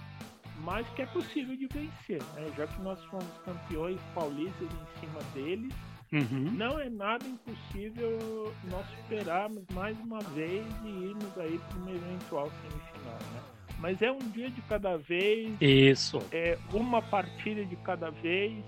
mas 0.63 0.87
que 0.89 1.03
é 1.03 1.05
possível 1.05 1.55
de 1.55 1.67
vencer, 1.67 2.21
né? 2.33 2.51
já 2.55 2.65
que 2.67 2.81
nós 2.81 3.03
fomos 3.05 3.37
campeões 3.45 3.99
paulistas 4.13 4.67
em 4.67 4.99
cima 4.99 5.19
deles. 5.33 5.73
Uhum. 6.09 6.51
Não 6.53 6.79
é 6.79 6.89
nada 6.89 7.27
impossível 7.27 8.53
nós 8.71 8.87
superarmos 8.91 9.63
mais 9.73 9.99
uma 9.99 10.19
vez 10.21 10.65
e 10.85 10.87
irmos 10.87 11.37
aí 11.37 11.59
para 11.59 11.77
uma 11.79 11.91
eventual 11.91 12.49
semifinal, 12.49 13.19
né? 13.33 13.56
Mas 13.79 14.01
é 14.01 14.11
um 14.11 14.17
dia 14.17 14.49
de 14.49 14.61
cada 14.63 14.97
vez. 14.97 15.55
Isso. 15.61 16.19
É 16.31 16.57
uma 16.73 17.01
partida 17.01 17.63
de 17.65 17.75
cada 17.77 18.09
vez. 18.09 18.63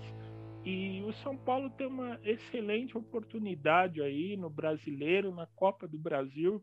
E 0.64 1.02
o 1.06 1.12
São 1.14 1.36
Paulo 1.36 1.70
tem 1.70 1.86
uma 1.86 2.18
excelente 2.22 2.96
oportunidade 2.96 4.02
aí 4.02 4.36
no 4.36 4.50
brasileiro, 4.50 5.34
na 5.34 5.46
Copa 5.56 5.88
do 5.88 5.98
Brasil, 5.98 6.62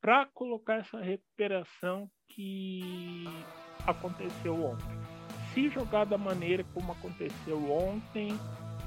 para 0.00 0.26
colocar 0.26 0.74
essa 0.74 1.00
recuperação 1.00 2.08
que 2.28 3.24
aconteceu 3.86 4.64
ontem. 4.64 4.86
Se 5.52 5.68
jogar 5.68 6.04
da 6.04 6.18
maneira 6.18 6.64
como 6.72 6.92
aconteceu 6.92 7.70
ontem, 7.70 8.28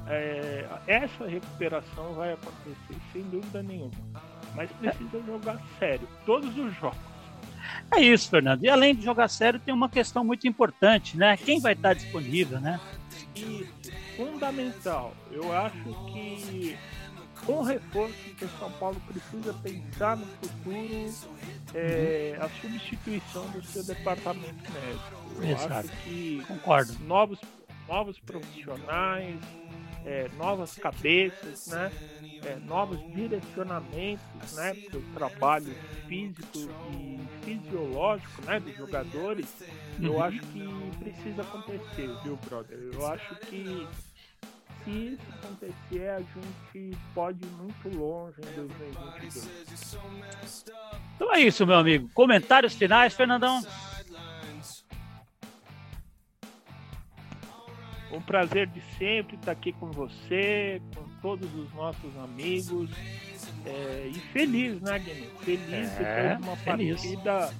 é, 0.07 0.65
essa 0.87 1.27
recuperação 1.27 2.13
vai 2.13 2.33
acontecer, 2.33 2.95
sem 3.11 3.23
dúvida 3.23 3.61
nenhuma. 3.61 3.91
Mas 4.55 4.71
precisa 4.73 5.21
jogar 5.23 5.61
sério, 5.77 6.07
todos 6.25 6.57
os 6.57 6.73
jogos. 6.75 7.16
É 7.95 8.01
isso, 8.01 8.29
Fernando. 8.29 8.63
E 8.63 8.69
além 8.69 8.95
de 8.95 9.03
jogar 9.03 9.27
sério, 9.27 9.59
tem 9.59 9.73
uma 9.73 9.89
questão 9.89 10.23
muito 10.23 10.47
importante, 10.47 11.17
né? 11.17 11.37
Quem 11.37 11.59
vai 11.59 11.73
estar 11.73 11.93
disponível, 11.93 12.59
né? 12.59 12.79
Isso, 13.35 13.91
fundamental. 14.15 15.13
Eu 15.31 15.55
acho 15.55 15.83
que 16.11 16.77
com 17.45 17.61
reforço 17.61 18.13
que 18.37 18.45
o 18.45 18.49
São 18.59 18.71
Paulo 18.73 19.01
precisa 19.07 19.53
pensar 19.53 20.17
no 20.17 20.25
futuro 20.25 21.13
é, 21.73 22.37
a 22.39 22.49
substituição 22.61 23.47
do 23.51 23.63
seu 23.63 23.83
departamento 23.83 24.71
médico. 24.71 25.41
Eu 25.41 25.49
Exato. 25.49 25.73
acho 25.73 26.03
que 26.03 26.43
Concordo. 26.47 26.93
novos, 27.05 27.39
novos 27.87 28.19
profissionais, 28.19 29.39
é, 30.07 30.29
novas 30.37 30.73
cabeças, 30.75 31.67
né? 31.67 31.91
É, 32.45 32.55
novos 32.65 32.97
direcionamentos 33.13 34.55
né, 34.55 34.73
para 34.73 34.99
o 34.99 35.01
trabalho 35.13 35.75
físico 36.07 36.59
e 36.93 37.19
fisiológico 37.43 38.41
né, 38.43 38.59
dos 38.59 38.75
jogadores, 38.75 39.53
uhum. 39.99 40.05
eu 40.05 40.23
acho 40.23 40.39
que 40.39 40.65
precisa 40.99 41.41
acontecer, 41.41 42.09
viu, 42.23 42.39
brother? 42.47 42.79
Eu 42.93 43.05
acho 43.07 43.35
que 43.47 43.85
se 44.85 44.91
isso 44.91 45.21
acontecer, 45.43 46.09
a 46.09 46.19
gente 46.19 46.97
pode 47.13 47.43
ir 47.43 47.51
muito 47.57 47.97
longe 47.97 48.37
em 48.39 48.55
2022. 48.55 49.99
Então 51.15 51.33
é 51.33 51.41
isso, 51.41 51.67
meu 51.67 51.75
amigo. 51.75 52.09
Comentários 52.13 52.73
finais, 52.73 53.13
Fernandão? 53.13 53.61
Um 58.11 58.21
prazer 58.21 58.67
de 58.67 58.81
sempre 58.97 59.35
estar 59.35 59.51
aqui 59.51 59.73
com 59.73 59.91
você, 59.91 60.81
com 60.95 61.03
todos 61.21 61.53
os 61.53 61.73
nossos 61.73 62.17
amigos. 62.17 62.89
É, 63.65 64.09
e 64.09 64.19
feliz, 64.31 64.79
né, 64.81 64.97
Guilherme? 64.99 65.29
Feliz 65.41 65.91
é, 65.91 66.35
de 66.35 66.39
ter 66.39 66.45
uma 66.45 66.55
feliz. 66.55 67.01
partida 67.01 67.53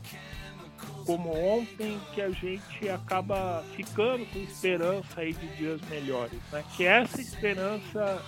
como 1.06 1.34
ontem 1.34 2.00
que 2.14 2.22
a 2.22 2.30
gente 2.30 2.90
acaba 2.90 3.64
ficando 3.76 4.26
com 4.26 4.40
esperança 4.40 5.22
aí 5.22 5.34
de 5.34 5.48
dias 5.56 5.82
melhores, 5.90 6.40
né? 6.52 6.64
Que 6.76 6.86
essa 6.86 7.22
esperança 7.22 8.22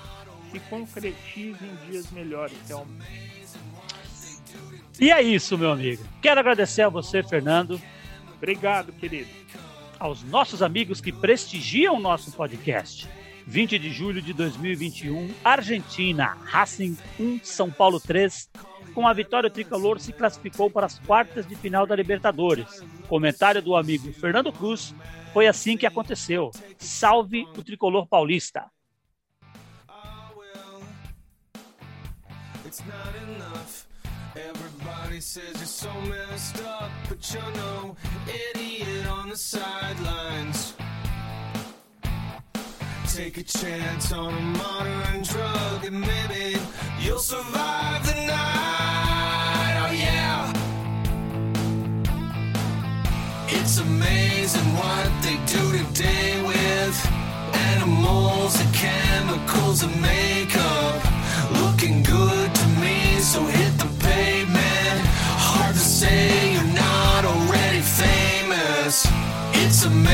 se 0.51 0.59
concretize 0.61 1.63
em 1.63 1.91
dias 1.91 2.11
melhores 2.11 2.57
realmente. 2.67 3.39
E 4.99 5.11
é 5.11 5.21
isso, 5.21 5.57
meu 5.57 5.71
amigo. 5.71 6.03
Quero 6.21 6.39
agradecer 6.39 6.81
a 6.81 6.89
você, 6.89 7.23
Fernando. 7.23 7.79
Obrigado, 8.35 8.91
querido 8.93 9.29
aos 9.99 10.23
nossos 10.23 10.63
amigos 10.63 11.01
que 11.01 11.11
prestigiam 11.11 11.95
o 11.95 11.99
nosso 11.99 12.31
podcast. 12.31 13.07
20 13.45 13.79
de 13.79 13.91
julho 13.91 14.21
de 14.21 14.31
2021, 14.31 15.33
Argentina, 15.43 16.37
Racing 16.45 16.97
1, 17.19 17.39
São 17.43 17.69
Paulo 17.69 17.99
3. 17.99 18.49
Com 18.93 19.07
a 19.07 19.13
vitória, 19.13 19.47
o 19.47 19.51
tricolor 19.51 19.99
se 19.99 20.13
classificou 20.13 20.69
para 20.69 20.85
as 20.85 20.99
quartas 20.99 21.47
de 21.47 21.55
final 21.55 21.85
da 21.85 21.95
Libertadores. 21.95 22.83
Comentário 23.07 23.61
do 23.61 23.75
amigo 23.75 24.13
Fernando 24.13 24.53
Cruz: 24.53 24.93
foi 25.33 25.47
assim 25.47 25.75
que 25.75 25.85
aconteceu. 25.85 26.51
Salve 26.77 27.45
o 27.57 27.63
tricolor 27.63 28.07
paulista. 28.07 28.65
It's 32.65 32.81
not 32.85 33.15
enough. 33.17 34.68
They 35.19 35.23
says 35.23 35.53
you're 35.57 35.65
so 35.65 35.91
messed 36.07 36.63
up, 36.63 36.89
but 37.09 37.33
you're 37.33 37.51
no 37.55 37.97
idiot 38.55 39.05
on 39.07 39.27
the 39.27 39.35
sidelines. 39.35 40.75
Take 43.13 43.37
a 43.37 43.43
chance 43.43 44.13
on 44.13 44.33
a 44.33 44.39
modern 44.39 45.23
drug, 45.23 45.83
and 45.83 45.99
maybe 45.99 46.55
you'll 47.01 47.19
survive 47.19 48.05
the 48.05 48.15
night. 48.27 49.75
Oh 49.83 49.91
yeah. 49.91 50.53
It's 53.49 53.77
amazing 53.77 54.73
what 54.73 55.11
they 55.21 55.35
do 55.53 55.83
today 55.83 56.41
with 56.47 56.95
animals 57.73 58.57
and 58.61 58.73
chemicals 58.73 59.83
and 59.83 60.01
makeup. 60.01 61.03
Looking 61.61 62.03
good 62.03 62.55
to 62.55 62.67
me, 62.79 63.19
so 63.19 63.43
hit 63.43 63.77
the 63.79 63.88
say 65.99 66.53
you're 66.53 66.63
not 66.63 67.25
already 67.25 67.81
famous. 67.81 69.05
It's 69.51 69.83
amazing. 69.83 70.09